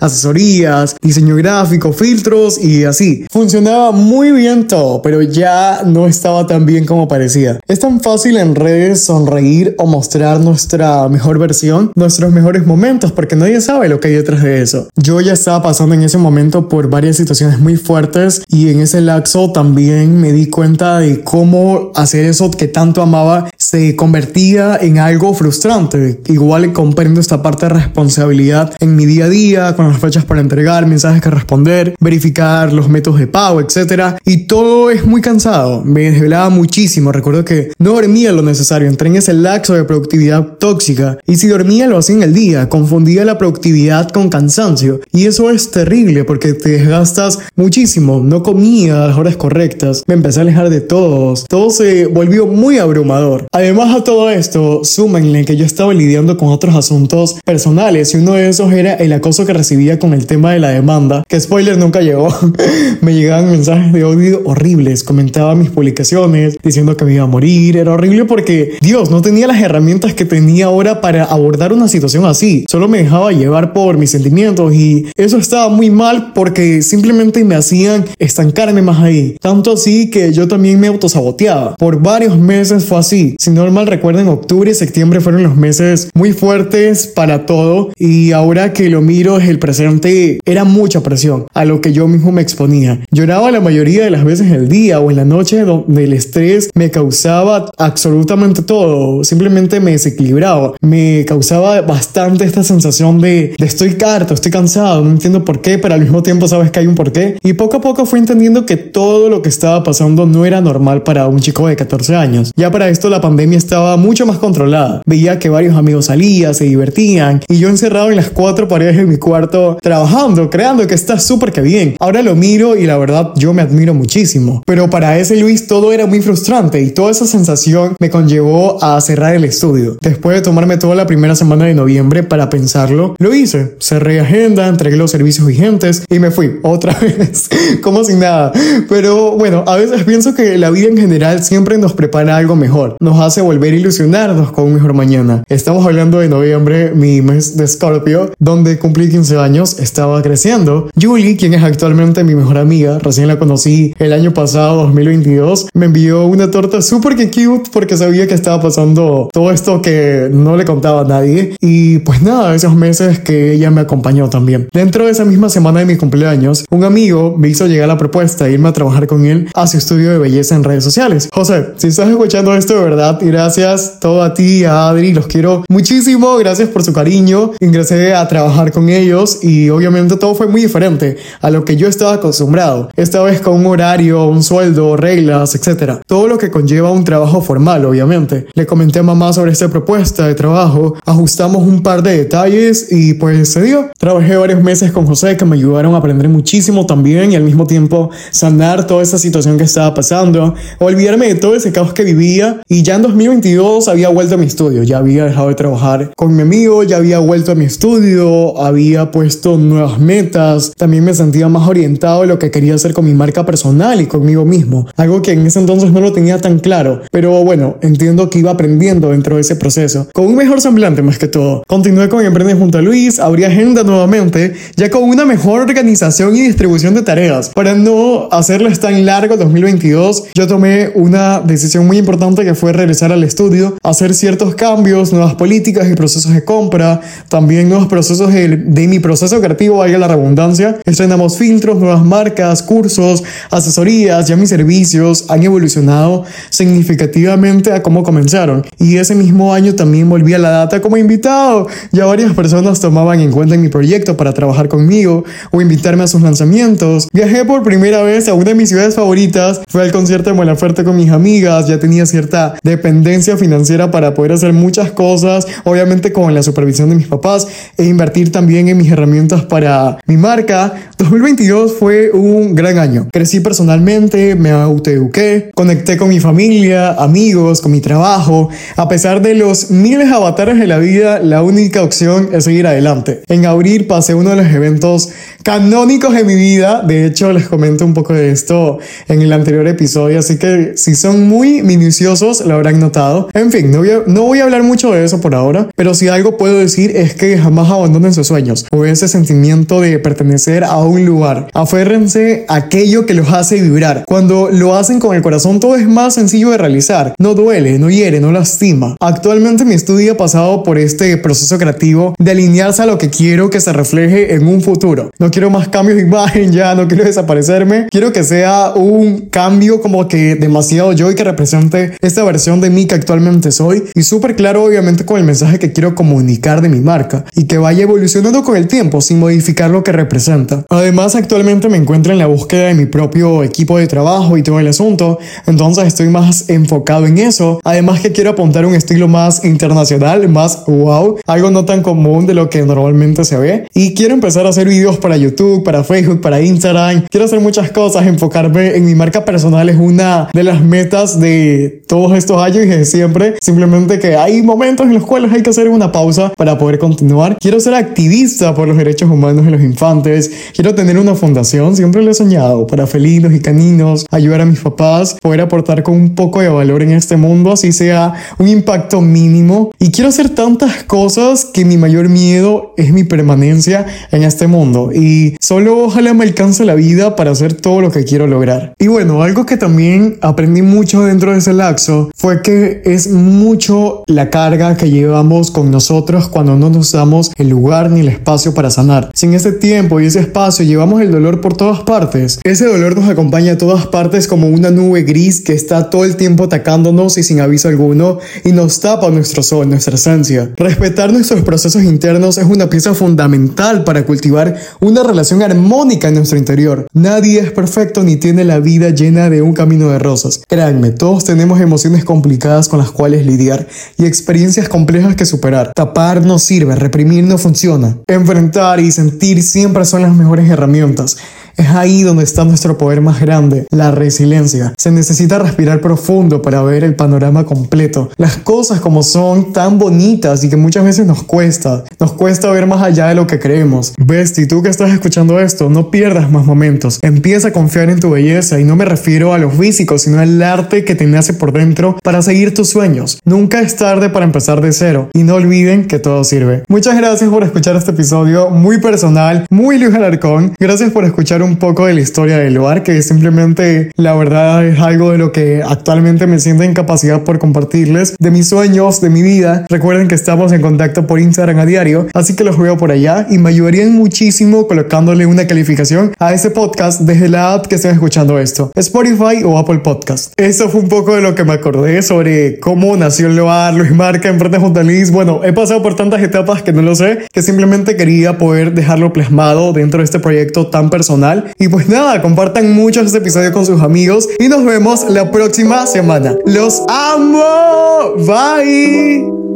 diseño 1.02 1.37
gráfico, 1.37 1.93
filtros 1.93 2.59
y 2.62 2.85
así. 2.85 3.25
Funcionaba 3.31 3.93
muy 3.93 4.33
bien 4.33 4.67
todo, 4.67 5.02
pero 5.02 5.23
ya 5.23 5.83
no 5.85 6.07
estaba 6.07 6.47
tan 6.47 6.67
bien 6.67 6.87
como 6.87 7.09
parecía. 7.09 7.61
Es 7.69 7.81
tan 7.81 8.00
fácil 8.00 8.37
en 8.37 8.55
redes 8.55 9.05
sonreír 9.05 9.75
o 9.79 9.87
mostrar 9.87 10.41
nuestra 10.41 11.09
mejor 11.09 11.38
versión, 11.38 11.93
nuestros 11.95 12.33
mejores 12.33 12.67
momentos, 12.67 13.12
porque 13.12 13.37
nadie 13.37 13.61
sabe 13.61 13.88
lo 13.88 14.00
que 14.00 14.09
hay 14.09 14.14
detrás 14.14 14.43
de 14.43 14.62
eso. 14.62 14.88
Yo 14.97 15.21
ya 15.21 15.33
estaba 15.33 15.62
pasando 15.62 15.95
en 15.95 16.02
ese 16.02 16.19
momento 16.19 16.69
por 16.69 16.88
varias 16.88 17.17
situaciones 17.17 17.59
muy 17.59 17.76
fuertes 17.76 18.43
y 18.49 18.71
en 18.71 18.81
ese 18.81 19.00
lapso 19.00 19.52
también 19.52 20.21
me 20.21 20.33
di 20.33 20.47
cuenta 20.47 20.99
de 20.99 21.23
cómo 21.23 21.93
hacer 21.95 22.25
eso 22.25 22.50
que 22.50 22.69
tanto 22.69 23.02
amaba 23.02 23.50
se 23.57 23.97
convertía 23.97 24.76
en 24.81 24.99
algo 24.99 25.35
frustrante. 25.35 26.21
Igual 26.26 26.73
comprendo 26.73 27.21
esta 27.21 27.43
parte 27.43 27.67
de 27.67 27.75
responsabilidad 27.75 28.73
en 28.81 28.97
mi 28.97 29.07
día 29.07 29.26
a 29.26 29.29
día, 29.29 29.76
con 29.76 29.88
las 29.88 29.99
fechas 29.99 30.25
para 30.25 30.41
entregar, 30.41 30.62
mensajes 30.62 31.21
que 31.21 31.31
responder, 31.31 31.95
verificar 32.00 32.73
los 32.73 32.88
métodos 32.88 33.21
de 33.21 33.26
pago, 33.26 33.61
etc. 33.61 34.16
Y 34.25 34.47
todo 34.47 34.90
es 34.90 35.04
muy 35.04 35.21
cansado. 35.21 35.83
Me 35.85 36.11
desvelaba 36.11 36.50
muchísimo. 36.50 37.12
Recuerdo 37.12 37.45
que 37.45 37.73
no 37.78 37.92
dormía 37.92 38.33
lo 38.33 38.42
necesario. 38.42 38.88
Entré 38.88 39.09
en 39.09 39.16
ese 39.16 39.33
laxo 39.33 39.75
de 39.75 39.85
productividad 39.85 40.59
tóxica. 40.59 41.19
Y 41.26 41.37
si 41.37 41.49
dormía 41.49 41.87
lo 41.87 41.99
hacía 41.99 42.16
en 42.16 42.23
el 42.23 42.33
día. 42.33 42.69
Confundía 42.69 43.25
la 43.25 43.38
productividad 43.38 44.09
con 44.11 44.28
cansancio. 44.28 45.00
Y 45.12 45.26
eso 45.26 45.50
es 45.50 45.71
terrible 45.71 46.25
porque 46.25 46.54
te 46.54 46.71
desgastas 46.71 47.38
muchísimo. 47.57 48.21
No 48.25 48.42
comía 48.42 49.04
a 49.04 49.09
las 49.09 49.19
horas 49.19 49.37
correctas. 49.37 50.02
Me 50.07 50.14
empecé 50.14 50.40
a 50.40 50.42
alejar 50.42 50.71
de 50.71 50.81
todos. 50.81 51.45
Todo 51.49 51.71
se 51.71 52.07
volvió 52.07 52.47
muy 52.47 52.78
abrumador. 52.78 53.47
Además 53.52 53.97
a 53.97 54.04
todo 54.04 54.31
esto, 54.31 54.85
súmenle 54.85 55.45
que 55.45 55.57
yo 55.57 55.64
estaba 55.64 55.92
lidiando 55.92 56.37
con 56.37 56.49
otros 56.49 56.75
asuntos 56.75 57.37
personales 57.45 58.14
y 58.14 58.19
uno 58.19 58.33
de 58.35 58.49
esos 58.49 58.73
era 58.73 58.95
el 58.95 59.12
acoso 59.12 59.47
que 59.47 59.52
recibía 59.52 59.99
con 59.99 60.14
el 60.14 60.26
tema 60.26 60.51
de 60.52 60.61
la 60.61 60.68
demanda, 60.68 61.25
que 61.28 61.40
spoiler 61.40 61.76
nunca 61.78 62.00
llegó. 62.00 62.28
me 63.00 63.14
llegaban 63.14 63.50
mensajes 63.50 63.92
de 63.92 64.04
odio 64.04 64.42
horribles, 64.44 65.02
comentaba 65.02 65.54
mis 65.54 65.71
publicaciones 65.71 66.56
diciendo 66.62 66.97
que 66.97 67.04
me 67.04 67.14
iba 67.14 67.25
a 67.25 67.26
morir, 67.26 67.76
era 67.76 67.92
horrible 67.92 68.25
porque 68.25 68.78
Dios 68.80 69.11
no 69.11 69.23
tenía 69.23 69.47
las 69.47 69.61
herramientas 69.61 70.14
que 70.14 70.25
tenía 70.25 70.66
ahora 70.66 71.00
para 71.00 71.25
abordar 71.25 71.73
una 71.73 71.88
situación 71.88 72.25
así, 72.25 72.64
solo 72.71 72.88
me 72.88 72.99
dejaba 72.99 73.32
llevar 73.32 73.73
por 73.73 73.99
mis 73.99 74.11
sentimientos 74.11 74.75
y 74.75 75.06
eso 75.16 75.38
estaba 75.38 75.68
muy 75.68 75.90
mal 75.90 76.32
porque 76.35 76.82
simplemente 76.82 77.44
me 77.44 77.54
hacían 77.54 78.04
estancarme 78.18 78.82
más 78.82 79.00
ahí, 79.00 79.37
tanto 79.40 79.73
así 79.73 80.11
que 80.11 80.32
yo 80.32 80.47
también 80.49 80.78
me 80.78 80.87
autosaboteaba. 80.87 81.75
Por 81.76 82.00
varios 82.00 82.38
meses 82.38 82.85
fue 82.85 82.99
así, 82.99 83.37
si 83.38 83.50
no 83.50 83.62
mal 83.71 83.87
recuerdo 83.87 84.23
octubre 84.30 84.71
y 84.71 84.75
septiembre 84.75 85.21
fueron 85.21 85.42
los 85.42 85.56
meses 85.56 86.11
muy 86.14 86.32
fuertes 86.32 87.06
para 87.06 87.47
todo 87.47 87.90
y 87.97 88.32
ahora 88.32 88.73
que 88.73 88.90
lo 88.90 89.00
miro 89.00 89.38
es 89.38 89.49
el 89.49 89.59
presente 89.59 90.32
era 90.45 90.65
mucha 90.65 91.03
presión 91.03 91.47
a 91.55 91.65
lo 91.65 91.81
que 91.81 91.93
yo 91.93 92.09
mismo 92.09 92.33
me 92.33 92.43
exponía. 92.43 93.01
Lloraba 93.11 93.51
la 93.51 93.61
mayoría 93.61 94.05
de 94.05 94.11
las 94.11 94.25
veces 94.25 94.47
en 94.49 94.55
el 94.55 94.69
día 94.69 95.01
o 95.01 95.11
en 95.11 95.17
la 95.17 95.25
noche 95.25 95.65
donde 95.65 96.05
el 96.05 96.12
estrés 96.12 96.71
me 96.75 96.91
causaba 96.91 97.71
absolutamente 97.79 98.62
todo, 98.62 99.25
simplemente 99.25 99.81
me 99.81 99.93
desequilibraba, 99.93 100.73
me 100.81 101.25
causaba 101.27 101.81
bastante 101.83 102.45
esta 102.45 102.62
sensación 102.62 103.21
de, 103.21 103.55
de 103.59 103.66
estoy 103.66 103.95
carto, 103.95 104.35
estoy 104.35 104.51
cansado, 104.51 105.03
no 105.03 105.11
entiendo 105.11 105.45
por 105.45 105.61
qué, 105.61 105.79
pero 105.79 105.95
al 105.95 106.01
mismo 106.01 106.23
tiempo 106.23 106.49
sabes 106.49 106.71
que 106.71 106.81
hay 106.81 106.87
un 106.87 106.95
porqué 106.95 107.38
y 107.42 107.53
poco 107.55 107.79
a 107.79 107.81
poco 107.81 108.07
fui 108.07 108.18
entendiendo 108.18 108.66
que 108.66 108.77
todo 108.77 109.29
lo 109.29 109.42
que 109.42 109.49
estaba 109.49 109.83
pasando 109.83 110.27
no 110.27 110.45
era 110.45 110.61
normal 110.61 111.03
para 111.03 111.27
un 111.29 111.40
chico 111.40 111.66
de 111.66 111.77
14 111.77 112.16
años. 112.16 112.53
Ya 112.57 112.71
para 112.71 112.88
esto 112.88 113.09
la 113.09 113.21
pandemia 113.21 113.59
estaba 113.59 113.97
mucho 113.97 114.27
más 114.27 114.38
controlada. 114.38 115.03
Veía 115.07 115.38
que 115.38 115.49
varios 115.49 115.77
amigos 115.77 116.07
salían, 116.07 116.55
se 116.55 116.64
divertían 116.64 117.40
y 117.49 117.59
yo 117.59 117.68
encerrado 117.68 118.11
en 118.11 118.16
las 118.16 118.31
cuatro 118.31 118.68
paredes 118.68 118.97
de 118.97 119.05
mi 119.05 119.16
cuarto 119.16 119.79
trabajando, 120.22 120.50
creando 120.50 120.87
que 120.87 120.94
está 120.94 121.18
súper 121.18 121.52
que 121.52 121.61
bien. 121.61 121.96
Ahora 121.98 122.22
lo 122.22 122.37
miro 122.37 122.76
y 122.76 122.87
la 122.87 122.96
verdad 122.96 123.32
yo 123.35 123.52
me 123.52 123.62
admiro 123.62 123.92
muchísimo. 123.92 124.62
Pero 124.64 124.88
para 124.88 125.18
ese 125.18 125.37
Luis 125.37 125.66
todo 125.66 125.92
era 125.92 126.06
muy 126.06 126.20
frustrante 126.20 126.80
y 126.80 126.90
toda 126.90 127.11
esa 127.11 127.26
sensación 127.26 127.96
me 127.98 128.08
conllevó 128.08 128.82
a 128.82 129.00
cerrar 129.00 129.35
el 129.35 129.44
estudio. 129.44 129.96
Después 130.00 130.37
de 130.37 130.42
tomarme 130.42 130.76
toda 130.76 130.94
la 130.94 131.06
primera 131.06 131.35
semana 131.35 131.64
de 131.64 131.74
noviembre 131.74 132.22
para 132.22 132.48
pensarlo, 132.50 133.16
lo 133.18 133.35
hice. 133.35 133.76
Cerré 133.80 134.20
agenda, 134.20 134.68
entregué 134.68 134.96
los 134.96 135.11
servicios 135.11 135.46
vigentes 135.46 136.04
y 136.08 136.18
me 136.20 136.30
fui 136.30 136.58
otra 136.62 136.96
vez, 137.00 137.48
como 137.82 138.04
sin 138.04 138.20
nada. 138.20 138.52
Pero 138.88 139.32
bueno, 139.32 139.64
a 139.66 139.76
veces 139.76 140.04
pienso 140.04 140.35
que 140.35 140.56
la 140.56 140.70
vida 140.70 140.88
en 140.88 140.98
general 140.98 141.42
siempre 141.42 141.78
nos 141.78 141.94
prepara 141.94 142.37
algo 142.37 142.54
mejor, 142.54 142.96
nos 143.00 143.20
hace 143.20 143.40
volver 143.40 143.72
a 143.72 143.76
ilusionarnos 143.76 144.52
con 144.52 144.64
un 144.64 144.74
mejor 144.74 144.94
mañana. 144.94 145.42
Estamos 145.48 145.85
hablando 145.85 146.20
de 146.20 146.28
noviembre, 146.28 146.92
mi 146.94 147.22
mes 147.22 147.56
de 147.56 147.66
Scorpio, 147.66 148.30
donde 148.38 148.78
cumplí 148.78 149.08
15 149.08 149.38
años, 149.38 149.78
estaba 149.80 150.12
creciendo. 150.20 150.90
Julie, 151.01 151.37
quien 151.37 151.55
es 151.55 151.62
actualmente 151.62 152.25
mi 152.25 152.35
mejor 152.35 152.59
amiga, 152.59 152.98
recién 152.98 153.29
la 153.29 153.38
conocí 153.38 153.94
el 153.98 154.12
año 154.12 154.35
pasado, 154.35 154.83
2022, 154.83 155.68
me 155.75 155.87
envió 155.87 156.27
una 156.27 156.51
torta 156.51 156.83
súper 156.83 157.14
cute 157.14 157.70
porque 157.72 157.96
sabía 157.96 158.27
que 158.27 158.35
estaba 158.35 158.61
pasando 158.61 159.29
todo 159.33 159.51
esto 159.51 159.81
que 159.81 160.29
no 160.31 160.57
le 160.57 160.64
contaba 160.64 161.03
a 161.03 161.05
nadie. 161.05 161.57
Y 161.61 162.01
pues 162.01 162.22
nada, 162.22 162.55
esos 162.55 162.75
meses 162.75 163.20
que 163.20 163.53
ella 163.53 163.70
me 163.70 163.81
acompañó 163.81 164.29
también. 164.29 164.68
Dentro 164.72 165.07
de 165.07 165.12
esa 165.12 165.25
misma 165.25 165.48
semana 165.48 165.81
de 165.81 165.87
mi 165.87 165.96
cumpleaños, 165.96 166.64
un 166.70 166.85
amigo 166.85 167.37
me 167.38 167.48
hizo 167.48 167.66
llegar 167.66 167.88
la 167.88 167.98
propuesta 167.98 168.44
de 168.44 168.53
irme 168.53 168.68
a 168.68 168.72
trabajar 168.72 169.07
con 169.07 169.25
él 169.25 169.48
a 169.55 169.66
su 169.66 169.79
estudio 169.79 170.11
de 170.11 170.18
belleza 170.18 170.55
en 170.57 170.64
redes 170.64 170.85
sociales. 170.85 171.29
José, 171.33 171.68
si 171.77 171.88
estás 171.88 172.09
escuchando 172.09 172.55
esto 172.55 172.75
de 172.75 172.85
verdad, 172.85 173.18
gracias 173.20 173.98
todo 174.01 174.22
a 174.22 174.35
ti, 174.35 174.64
a 174.64 174.88
Adri, 174.88 175.12
los 175.12 175.27
quiero 175.27 175.64
muchísimo, 175.68 176.37
gracias 176.37 176.68
por 176.68 176.83
su 176.83 176.92
cariño. 176.92 177.53
Ingresé 177.61 178.14
a 178.14 178.27
trabajar 178.29 178.72
con 178.72 178.88
ellos 178.88 179.38
y 179.42 179.70
obviamente 179.70 180.02
todo 180.09 180.35
fue 180.35 180.47
muy 180.47 180.62
diferente 180.62 181.17
a 181.41 181.51
lo 181.51 181.65
que 181.65 181.77
yo 181.77 181.88
estaba 181.88 182.15
acostumbrado. 182.15 182.91
Esta 182.97 183.23
vez 183.23 183.41
con 183.41 183.55
un 183.55 183.67
horario, 183.67 184.27
un 184.27 184.43
sueldo, 184.43 184.97
reglas, 184.97 185.55
etc. 185.55 186.01
Todo 186.07 186.29
lo 186.29 186.38
que 186.38 186.51
conlleva 186.51 186.91
un 186.91 187.05
trabajo 187.05 187.41
formal, 187.41 187.85
obviamente. 187.85 188.47
Le 188.55 188.67
comenté 188.67 188.99
a 188.99 189.03
mamá 189.03 189.33
sobre 189.33 189.53
esta 189.53 189.69
propuesta 189.69 190.27
de 190.27 190.35
trabajo, 190.35 190.95
ajustamos 191.05 191.67
un 191.67 191.83
par 191.83 192.03
de 192.03 192.19
detalles 192.19 192.88
y 192.91 193.15
pues 193.15 193.49
se 193.49 193.62
dio. 193.62 193.91
Trabajé 193.99 194.37
varios 194.37 194.62
meses 194.62 194.93
con 194.93 195.07
José 195.07 195.37
que 195.37 195.45
me 195.45 195.57
ayudaron 195.57 195.95
a 195.95 195.99
aprender 195.99 196.29
muchísimo 196.29 196.87
también 196.87 197.33
y 197.33 197.37
al 197.37 197.43
mismo 197.43 197.67
tiempo 197.67 198.11
sanar 198.31 198.87
toda 198.87 199.03
esa 199.03 199.19
situación 199.19 199.59
que 199.59 199.65
estaba 199.65 199.95
pasando, 199.95 200.55
olvidarme 200.79 201.29
de 201.29 201.35
todo 201.35 201.55
ese 201.55 201.73
caos 201.73 201.93
que 201.93 202.05
vivía 202.05 202.61
y 202.69 202.83
ya 202.83 202.97
en 202.97 203.03
2022 203.03 203.88
había 203.88 204.09
vuelto 204.09 204.35
a 204.35 204.38
mi 204.38 204.47
estudio, 204.47 204.83
ya 204.83 204.99
había 204.99 205.25
dejado 205.25 205.49
de 205.49 205.55
trabajar 205.55 206.11
con 206.17 206.35
mi 206.35 206.43
amigo, 206.43 206.83
ya 206.83 206.97
había 206.97 207.19
vuelto 207.19 207.53
a 207.53 207.55
mi 207.55 207.65
estudio, 207.65 208.59
había 208.61 209.11
puesto 209.11 209.57
nuevas 209.59 209.91
metas, 209.98 210.72
también 210.76 211.05
me 211.05 211.14
sentía 211.14 211.48
más 211.48 211.68
orientado 211.68 212.22
en 212.22 212.28
lo 212.28 212.38
que 212.38 212.50
quería 212.50 212.74
hacer 212.74 212.92
con 212.92 213.05
mi 213.05 213.14
marca 213.14 213.44
personal 213.44 214.00
y 214.00 214.07
conmigo 214.07 214.44
mismo, 214.44 214.87
algo 214.96 215.22
que 215.22 215.33
en 215.33 215.46
ese 215.46 215.61
entonces 215.61 215.92
no 215.92 216.00
lo 216.00 216.12
tenía 216.12 216.38
tan 216.38 216.59
claro, 216.59 217.02
pero 217.11 217.44
bueno, 217.44 217.76
entiendo 217.83 218.31
que 218.31 218.38
iba 218.38 218.50
aprendiendo 218.50 219.11
dentro 219.11 219.37
de 219.37 219.42
ese 219.42 219.57
proceso, 219.57 220.09
con 220.12 220.26
un 220.26 220.37
mejor 220.37 220.61
semblante 220.61 221.02
más 221.02 221.18
que 221.18 221.28
todo. 221.28 221.62
Continué 221.66 222.09
con 222.09 222.24
Emprende 222.24 222.55
junto 222.55 222.78
a 222.78 222.83
Luis, 222.83 223.18
abrí 223.18 223.44
agenda 223.44 223.83
nuevamente, 223.83 224.55
ya 224.76 224.90
con 224.90 225.05
una 225.05 225.24
mejor 225.24 225.61
organización 225.61 226.37
y 226.37 226.42
distribución 226.42 226.94
de 226.94 227.02
tareas. 227.02 227.50
Para 227.50 227.74
no 227.74 228.28
hacerles 228.31 228.81
tan 228.81 229.05
largo 229.05 229.37
2022, 229.37 230.24
yo 230.35 230.46
tomé 230.46 230.90
una 230.94 231.40
decisión 231.40 231.87
muy 231.87 231.98
importante 231.98 232.44
que 232.44 232.55
fue 232.55 232.72
regresar 232.72 233.12
al 233.12 233.24
estudio, 233.24 233.76
hacer 233.83 234.14
ciertos 234.14 234.55
cambios, 234.55 235.12
nuevas 235.12 235.35
políticas 235.35 235.90
y 235.90 235.94
procesos 235.94 236.33
de 236.33 236.44
compra, 236.44 237.00
también 237.28 237.68
nuevos 237.68 237.88
procesos 237.88 238.33
de, 238.33 238.57
de 238.57 238.88
mi 238.88 238.98
proceso 238.98 239.40
creativo 239.40 239.82
valga 239.83 239.99
la 239.99 240.09
redundancia. 240.09 240.79
Estrenamos 240.85 241.37
filtros, 241.37 241.79
nuevas 241.79 242.05
marcas, 242.05 242.62
cursos, 242.62 243.25
asesorías, 243.51 244.29
ya 244.29 244.37
mis 244.37 244.49
servicios 244.49 245.25
han 245.29 245.42
evolucionado 245.42 246.25
significativamente 246.51 247.73
a 247.73 247.83
cómo 247.83 248.05
comenzaron. 248.05 248.64
Y 248.79 248.99
ese 248.99 249.14
mismo 249.14 249.53
año 249.53 249.75
también 249.75 250.09
volví 250.09 250.35
a 250.35 250.38
la 250.38 250.51
data 250.51 250.81
como 250.81 250.97
invitado. 250.97 251.66
Ya 251.90 252.07
varias 252.07 252.33
personas 252.33 252.79
tomaban 252.79 253.21
en 253.21 253.33
cuenta 253.33 253.57
mi 253.57 253.68
proyecto 253.68 254.16
para 254.16 254.33
trabajar 254.33 254.68
conmigo 254.68 255.25
o 255.51 255.61
invitarme 255.61 256.05
a 256.05 256.07
sus 256.07 256.23
lanzamientos. 256.23 257.09
Viajé 257.12 257.45
por 257.45 257.64
primera 257.64 258.03
vez 258.03 258.29
a 258.29 258.35
una 258.35 258.51
de 258.51 258.55
mis 258.55 258.68
ciudades 258.68 258.95
favoritas, 258.95 259.62
fue 259.68 259.83
al 259.83 259.90
concierto 259.92 260.31
de 260.31 260.53
Fuerte 260.57 260.85
con 260.85 260.97
mis 260.97 261.11
amigas, 261.11 261.66
ya 261.66 261.79
tenía 261.79 262.05
cierta 262.05 262.55
dependencia 262.62 263.37
financiera 263.37 263.90
para 263.90 264.12
poder 264.12 264.33
hacer 264.33 264.53
muchas 264.53 264.90
cosas, 264.92 265.47
obviamente 265.64 266.12
con 266.12 266.35
la 266.35 266.42
supervisión 266.42 266.90
de 266.90 266.97
mis 266.97 267.07
papás 267.07 267.47
e 267.79 267.85
invertir 267.85 268.31
también 268.31 268.68
en 268.68 268.77
mis 268.77 268.90
herramientas 268.90 269.45
para 269.45 269.71
mi 270.06 270.16
marca. 270.16 270.72
2022 270.98 271.74
fue 271.78 272.11
un 272.12 272.54
gran 272.54 272.78
año. 272.78 273.08
Crecí 273.12 273.40
personalmente, 273.40 274.35
me 274.37 274.50
autoeduqué, 274.50 275.50
conecté 275.54 275.96
con 275.96 276.08
mi 276.08 276.20
familia, 276.20 276.92
amigos, 276.92 277.61
con 277.61 277.72
mi 277.72 277.80
trabajo. 277.80 278.48
A 278.76 278.88
pesar 278.88 279.20
de 279.20 279.35
los 279.35 279.70
miles 279.70 280.08
de 280.08 280.14
avatares 280.14 280.58
de 280.58 280.66
la 280.66 280.78
vida, 280.78 281.18
la 281.18 281.42
única 281.42 281.82
opción 281.82 282.28
es 282.32 282.44
seguir 282.44 282.66
adelante. 282.66 283.22
En 283.28 283.46
abril 283.46 283.87
pasé 283.87 284.14
uno 284.14 284.30
de 284.30 284.37
los 284.37 284.46
eventos 284.46 285.11
canónicos 285.42 286.14
de 286.14 286.24
mi 286.24 286.35
vida. 286.35 286.82
De 286.82 287.06
hecho, 287.06 287.32
les 287.32 287.48
comento 287.48 287.85
un 287.85 287.94
poco 287.94 288.14
de 288.14 288.30
esto 288.30 288.78
en 289.08 289.22
el 289.22 289.32
anterior 289.32 289.66
episodio, 289.66 290.18
así 290.18 290.37
que 290.38 290.72
si 290.76 290.94
son 290.94 291.28
muy 291.28 291.62
minuciosos 291.62 292.44
lo 292.46 292.54
habrán 292.54 292.78
notado. 292.78 293.28
En 293.35 293.50
fin, 293.50 293.70
no 293.70 293.78
voy, 293.78 293.90
a, 293.90 294.02
no 294.06 294.22
voy 294.22 294.40
a 294.40 294.44
hablar 294.44 294.62
mucho 294.62 294.92
de 294.92 295.04
eso 295.04 295.20
por 295.20 295.35
ahora, 295.35 295.68
pero 295.74 295.94
si 295.94 296.08
algo 296.08 296.37
puedo 296.37 296.58
decir 296.58 296.96
es 296.96 297.14
que 297.14 297.37
jamás 297.38 297.70
abandonen 297.70 298.14
sus 298.14 298.26
sueños 298.26 298.66
o 298.70 298.85
ese 298.85 299.08
sentimiento 299.08 299.62
de 299.66 299.98
pertenecer 299.98 300.64
a 300.64 300.79
un 300.79 301.05
lugar. 301.07 301.48
Aférrense 301.55 302.44
a 302.48 302.57
aquello 302.57 303.07
que 303.07 303.14
los 303.14 303.33
hace 303.33 303.61
vibrar. 303.61 304.05
Cuando 304.07 304.51
lo 304.51 304.75
hacen 304.75 304.98
con 304.98 305.16
el 305.16 305.22
corazón 305.22 305.61
todo 305.61 305.77
es 305.77 305.88
más 305.88 306.14
sencillo 306.14 306.51
de 306.51 306.59
realizar. 306.59 307.14
No 307.18 307.35
duele, 307.35 307.79
no 307.79 307.90
hiere, 307.90 308.20
no 308.20 308.33
lastima. 308.33 308.96
Actualmente 309.01 309.64
mi 309.64 309.75
estudio 309.75 310.12
ha 310.12 310.16
pasado 310.16 310.62
por 310.62 310.79
este 310.79 311.16
proceso 311.16 311.59
creativo 311.59 312.14
de 312.18 312.31
alinearse 312.31 312.83
a 312.83 312.87
lo 312.87 312.98
que 312.98 313.11
quiero 313.11 313.51
que 313.51 313.61
se 313.61 313.72
refleje 313.72 314.35
en 314.35 314.46
un 314.46 314.61
futuro. 314.61 315.11
No 315.18 315.31
quiero 315.31 315.51
más 315.51 315.68
cambios 315.68 315.96
de 315.96 316.03
imagen 316.03 316.53
ya, 316.53 316.75
no 316.75 316.88
quiero 316.88 317.05
desaparecerme. 317.05 317.87
Quiero 317.90 318.12
que 318.12 318.25
sea 318.25 318.72
un 318.75 319.27
cambio 319.31 319.81
como 319.81 320.09
que 320.09 320.35
demasiado 320.35 320.92
yo 320.92 321.11
y 321.11 321.14
que 321.14 321.25
represente 321.25 321.96
esta 322.01 322.25
versión 322.25 322.61
de 322.61 322.70
mí 322.70 322.87
que 322.87 322.94
actualmente 322.94 323.53
soy. 323.53 323.85
Y 323.94 324.03
súper 324.03 324.37
claro 324.37 324.64
obviamente 324.64 325.05
con 325.05 325.18
el 325.18 325.25
mensaje 325.25 325.59
que 325.59 325.72
quiero 325.72 325.94
comunicar 325.94 326.61
de 326.61 326.68
mi 326.68 326.81
marca 326.81 327.25
y 327.35 327.44
que 327.44 327.59
vaya 327.59 327.83
evolucionando 327.83 328.42
con 328.42 328.57
el 328.57 328.68
tiempo 328.68 329.01
sin 329.01 329.18
modificar 329.18 329.41
lo 329.68 329.83
que 329.83 329.92
representa. 329.92 330.64
Además 330.68 331.14
actualmente 331.14 331.68
me 331.68 331.76
encuentro 331.76 332.12
en 332.12 332.18
la 332.18 332.26
búsqueda 332.26 332.68
de 332.68 332.74
mi 332.74 332.87
propio 332.87 333.42
equipo 333.42 333.78
de 333.78 333.87
trabajo 333.87 334.37
y 334.37 334.42
todo 334.42 334.59
el 334.61 334.66
asunto. 334.68 335.18
Entonces 335.46 335.87
estoy 335.87 336.09
más 336.09 336.48
enfocado 336.50 337.07
en 337.07 337.18
eso. 337.18 337.61
Además 337.64 338.00
que 338.00 338.12
quiero 338.12 338.31
apuntar 338.31 338.66
un 338.66 338.74
estilo 338.74 339.09
más 339.09 339.44
internacional, 339.44 340.28
más 340.28 340.64
wow, 340.66 341.18
algo 341.26 341.50
no 341.50 341.64
tan 341.64 341.83
común 341.83 342.26
de 342.26 342.35
lo 342.35 342.50
que 342.50 342.62
normalmente 342.62 343.24
se 343.24 343.37
ve. 343.38 343.66
Y 343.74 343.94
quiero 343.94 344.14
empezar 344.14 344.46
a 344.46 344.50
hacer 344.50 344.68
videos 344.68 344.98
para 344.98 345.16
YouTube, 345.16 345.64
para 345.64 345.85
Facebook, 345.85 346.20
para 346.20 346.40
Instagram. 346.40 347.05
Quiero 347.11 347.26
hacer 347.26 347.40
muchas 347.40 347.70
cosas, 347.70 348.07
enfocarme 348.07 348.76
en 348.76 348.85
mi 348.85 348.94
marca 348.94 349.24
personal 349.24 349.68
es 349.68 349.76
una 349.76 350.28
de 350.33 350.42
las 350.44 350.62
metas 350.62 351.18
de 351.20 351.83
todos 351.87 352.16
estos 352.16 352.42
años 352.42 352.64
y 352.64 352.68
de 352.68 352.85
siempre. 352.85 353.35
Simplemente 353.40 353.98
que 353.98 354.16
hay 354.16 354.42
momentos 354.42 354.87
en 354.87 354.94
los 354.94 355.05
cuales 355.05 355.33
hay 355.33 355.42
que 355.42 355.50
hacer 355.50 355.68
una 355.68 355.92
pausa 355.92 356.33
para 356.37 356.59
poder 356.59 356.78
continuar. 356.78 357.37
Quiero 357.40 357.61
ser 357.61 357.74
activista 357.74 358.55
por 358.55 358.68
los 358.68 358.76
derechos 358.76 359.11
humanos 359.11 359.32
de 359.40 359.51
los 359.51 359.62
infantes. 359.62 360.31
Quiero 360.55 360.75
tener 360.75 360.99
una 360.99 361.14
fundación, 361.14 361.75
siempre 361.77 362.03
lo 362.03 362.11
he 362.11 362.14
soñado, 362.14 362.66
para 362.66 362.87
felinos 362.87 363.33
y 363.33 363.40
caninos, 363.40 364.07
ayudar 364.11 364.42
a 364.42 364.45
mis 364.45 364.61
papás, 364.61 365.16
poder 365.21 365.40
aportar 365.40 365.83
con 365.83 365.95
un 365.95 366.14
poco 366.14 366.40
de 366.40 366.49
valor 366.49 366.83
en 366.83 366.92
este 366.92 367.16
mundo, 367.16 367.53
así 367.53 367.73
sea 367.73 368.12
un 368.38 368.49
impacto 368.49 369.01
mínimo. 369.01 369.71
Y 369.79 369.90
quiero 369.90 370.11
hacer 370.11 370.29
tantas 370.31 370.85
cosas 370.85 371.47
que 371.47 371.64
mi 371.64 371.77
mayor 371.77 372.09
miedo 372.09 372.75
es 372.77 372.92
mi 372.92 373.05
permanencia 373.05 373.87
en 374.11 374.23
este 374.23 374.47
mundo. 374.47 374.90
Y 374.92 375.37
solo 375.40 375.85
ojalá 375.85 376.14
me 376.14 376.25
alcance 376.25 376.64
la 376.64 376.75
vida 376.75 377.16
para 377.16 377.31
hacer 377.31 377.55
todo 377.55 377.81
lo 377.81 377.90
que 377.90 378.05
quiero 378.05 378.27
lograr. 378.27 378.75
Y 378.79 378.88
bueno, 378.88 379.23
algo 379.23 379.47
que 379.47 379.57
también 379.57 380.18
aprendí 380.21 380.62
mucho 380.62 381.03
dentro 381.03 381.33
de 381.33 381.38
ese 381.38 381.53
laxo 381.53 382.11
fue 382.14 382.42
que 382.42 382.83
es 382.85 383.11
mucho 383.11 384.03
la 384.07 384.31
carga 384.31 384.77
que 384.77 384.90
llevamos 384.90 385.51
con 385.51 385.71
nosotros 385.71 386.29
cuando 386.29 386.57
no 386.57 386.71
nos 386.71 386.92
damos 386.92 387.33
el 387.37 387.49
lugar 387.49 387.90
ni 387.90 388.01
el 388.01 388.09
espacio 388.09 388.55
para 388.55 388.71
sanar. 388.71 389.11
Sin 389.22 389.35
ese 389.35 389.52
tiempo 389.52 390.00
y 390.00 390.06
ese 390.06 390.18
espacio 390.18 390.64
llevamos 390.64 391.00
el 391.00 391.12
dolor 391.12 391.40
por 391.40 391.56
todas 391.56 391.82
partes. 391.82 392.40
Ese 392.42 392.66
dolor 392.66 392.96
nos 392.96 393.08
acompaña 393.08 393.52
a 393.52 393.56
todas 393.56 393.87
partes 393.87 394.26
como 394.26 394.48
una 394.48 394.72
nube 394.72 395.04
gris 395.04 395.40
que 395.40 395.52
está 395.52 395.90
todo 395.90 396.04
el 396.04 396.16
tiempo 396.16 396.42
atacándonos 396.42 397.16
y 397.18 397.22
sin 397.22 397.40
aviso 397.40 397.68
alguno 397.68 398.18
y 398.44 398.50
nos 398.50 398.80
tapa 398.80 399.11
nuestro 399.11 399.44
sol, 399.44 399.68
nuestra 399.68 399.94
esencia. 399.94 400.50
Respetar 400.56 401.12
nuestros 401.12 401.42
procesos 401.42 401.85
internos 401.85 402.37
es 402.37 402.46
una 402.46 402.68
pieza 402.68 402.94
fundamental 402.94 403.85
para 403.85 404.04
cultivar 404.04 404.56
una 404.80 405.04
relación 405.04 405.40
armónica 405.40 406.08
en 406.08 406.14
nuestro 406.14 406.37
interior. 406.37 406.88
Nadie 406.92 407.38
es 407.38 407.52
perfecto 407.52 408.02
ni 408.02 408.16
tiene 408.16 408.42
la 408.42 408.58
vida 408.58 408.90
llena 408.90 409.30
de 409.30 409.40
un 409.40 409.52
camino 409.52 409.88
de 409.90 410.00
rosas. 410.00 410.42
Créanme, 410.48 410.90
todos 410.90 411.24
tenemos 411.24 411.61
emociones 411.61 412.04
complicadas 412.04 412.68
con 412.68 412.80
las 412.80 412.90
cuales 412.90 413.24
lidiar 413.24 413.68
y 413.98 414.04
experiencias 414.04 414.68
complejas 414.68 415.14
que 415.14 415.26
superar. 415.26 415.70
Tapar 415.76 416.26
no 416.26 416.40
sirve, 416.40 416.74
reprimir 416.74 417.22
no 417.22 417.38
funciona. 417.38 417.98
Enfrentar 418.08 418.80
y 418.80 418.90
sentir 418.90 419.12
siempre 419.42 419.85
son 419.85 420.03
las 420.03 420.14
mejores 420.14 420.48
herramientas. 420.48 421.18
Es 421.57 421.69
ahí 421.69 422.03
donde 422.03 422.25
está 422.25 422.45
nuestro 422.45 422.79
poder 422.79 423.01
más 423.01 423.21
grande, 423.21 423.67
la 423.71 423.91
resiliencia. 423.91 424.73
Se 424.79 424.91
necesita 424.91 425.38
respirar 425.38 425.81
profundo 425.81 426.43
para 426.43 426.62
ver 426.62 426.85
el 426.85 426.95
panorama 426.95 427.45
completo. 427.45 428.11
Las 428.17 428.37
cosas 428.38 428.81
como 428.81 429.03
son 429.03 429.53
tan 429.53 429.79
bonitas 429.79 430.45
y 430.45 430.49
que 430.49 430.57
muchas 430.57 430.85
veces 430.85 431.07
nos 431.07 431.23
cuesta. 431.23 431.85
Nos 431.99 432.12
cuesta 432.12 432.51
ver 432.51 432.67
más 432.67 432.83
allá 432.83 433.09
de 433.09 433.15
lo 433.15 433.27
que 433.27 433.38
creemos. 433.38 433.93
Y 434.37 434.47
tú 434.47 434.62
que 434.62 434.69
estás 434.69 434.93
escuchando 434.93 435.41
esto, 435.41 435.69
no 435.69 435.91
pierdas 435.91 436.31
más 436.31 436.47
momentos. 436.47 436.99
Empieza 437.03 437.49
a 437.49 437.53
confiar 437.53 437.91
en 437.91 438.01
tu 438.01 438.11
belleza 438.11 438.61
y 438.61 438.65
no 438.65 438.77
me 438.77 438.85
refiero 438.85 439.35
a 439.35 439.38
lo 439.38 439.51
físico, 439.51 439.99
sino 439.99 440.21
al 440.21 440.41
arte 440.43 440.85
que 440.85 440.95
te 440.95 441.07
nace 441.07 441.35
por 441.35 441.53
dentro 441.53 441.97
para 442.03 442.23
seguir 442.23 442.55
tus 442.55 442.69
sueños. 442.69 443.19
Nunca 443.25 443.61
es 443.61 443.77
tarde 443.77 444.11
para 444.11 444.25
empezar 444.25 444.61
de 444.61 444.73
cero 444.73 445.11
y 445.12 445.25
no 445.25 445.35
olviden 445.35 445.87
que 445.87 445.99
todo 445.99 446.25
sirve. 446.25 446.62
Muchas 446.69 446.97
gracias 446.97 447.29
por 447.31 447.43
escuchar 447.43 447.77
este 447.77 447.91
episodio 447.91 448.51
muy 448.51 448.81
personal, 448.81 449.47
muy 449.51 449.79
Luis 449.79 449.95
Alarcón. 449.95 450.55
Gracias 450.59 450.91
por 450.91 451.05
escuchar 451.05 451.41
un 451.44 451.57
poco 451.57 451.87
de 451.87 451.94
la 451.94 452.00
historia 452.00 452.38
del 452.38 452.55
lugar, 452.55 452.83
que 452.83 453.00
simplemente 453.02 453.90
la 453.96 454.14
verdad 454.14 454.66
es 454.66 454.81
algo 454.81 455.12
de 455.12 455.18
lo 455.18 455.33
que 455.33 455.62
actualmente 455.66 456.26
me 456.26 456.38
siento 456.38 456.62
en 456.62 456.74
capacidad 456.74 457.22
por 457.22 457.38
compartirles, 457.38 458.14
de 458.18 458.31
mis 458.31 458.48
sueños, 458.48 459.00
de 459.00 459.11
mi 459.11 459.22
vida. 459.22 459.66
Recuerden 459.68 460.09
que 460.09 460.14
estamos 460.14 460.52
en 460.52 460.61
contacto 460.61 461.07
por 461.07 461.20
Instagram 461.20 461.59
a 461.59 461.66
diario, 461.66 462.07
así 462.14 462.35
que 462.35 462.44
los 462.44 462.59
veo 462.59 462.76
por 462.76 462.90
allá 462.90 463.26
y 463.31 463.38
me 463.38 463.50
ayudarían 463.50 463.92
muchísimo 463.94 464.66
colocándole 464.66 465.26
una 465.26 465.46
calificación 465.46 466.12
a 466.18 466.33
ese 466.33 466.50
podcast 466.50 467.02
desde 467.02 467.28
la 467.28 467.55
app 467.55 467.66
que 467.66 467.76
estén 467.76 467.92
escuchando 467.92 468.38
esto, 468.38 468.72
Spotify 468.74 469.42
o 469.44 469.59
Apple 469.59 469.78
Podcast. 469.78 470.33
Eso 470.37 470.68
fue 470.68 470.81
un 470.81 470.88
poco 470.88 471.14
de 471.14 471.22
lo 471.22 471.35
que 471.35 471.44
me 471.44 471.52
acordé 471.52 472.02
sobre 472.02 472.59
cómo 472.59 472.96
nació 472.96 473.26
el 473.28 473.37
Loar, 473.37 473.74
Luis 473.74 473.92
Marca, 473.92 474.28
Emprende 474.28 474.59
junto 474.59 474.81
a 474.81 474.83
Liz. 474.83 475.11
Bueno, 475.11 475.40
he 475.44 475.52
pasado 475.52 475.83
por 475.83 475.96
tantas 475.96 476.22
etapas 476.22 476.62
que 476.62 476.72
no 476.72 476.83
lo 476.83 476.94
sé, 476.94 477.20
que 477.33 477.42
simplemente 477.42 477.96
quería 477.96 478.38
poder 478.38 478.74
dejarlo 478.74 479.12
plasmado 479.12 479.72
dentro 479.72 479.98
de 479.98 480.05
este 480.05 480.18
proyecto 480.18 480.68
tan 480.68 480.90
personal 480.90 481.32
y 481.59 481.68
pues 481.68 481.88
nada, 481.88 482.21
compartan 482.21 482.73
mucho 482.73 483.01
este 483.01 483.18
episodio 483.18 483.53
con 483.53 483.64
sus 483.66 483.81
amigos 483.81 484.29
y 484.38 484.49
nos 484.49 484.64
vemos 484.64 485.05
la 485.09 485.31
próxima 485.31 485.87
semana. 485.87 486.37
Los 486.47 486.83
amo. 486.88 488.14
Bye. 488.27 489.52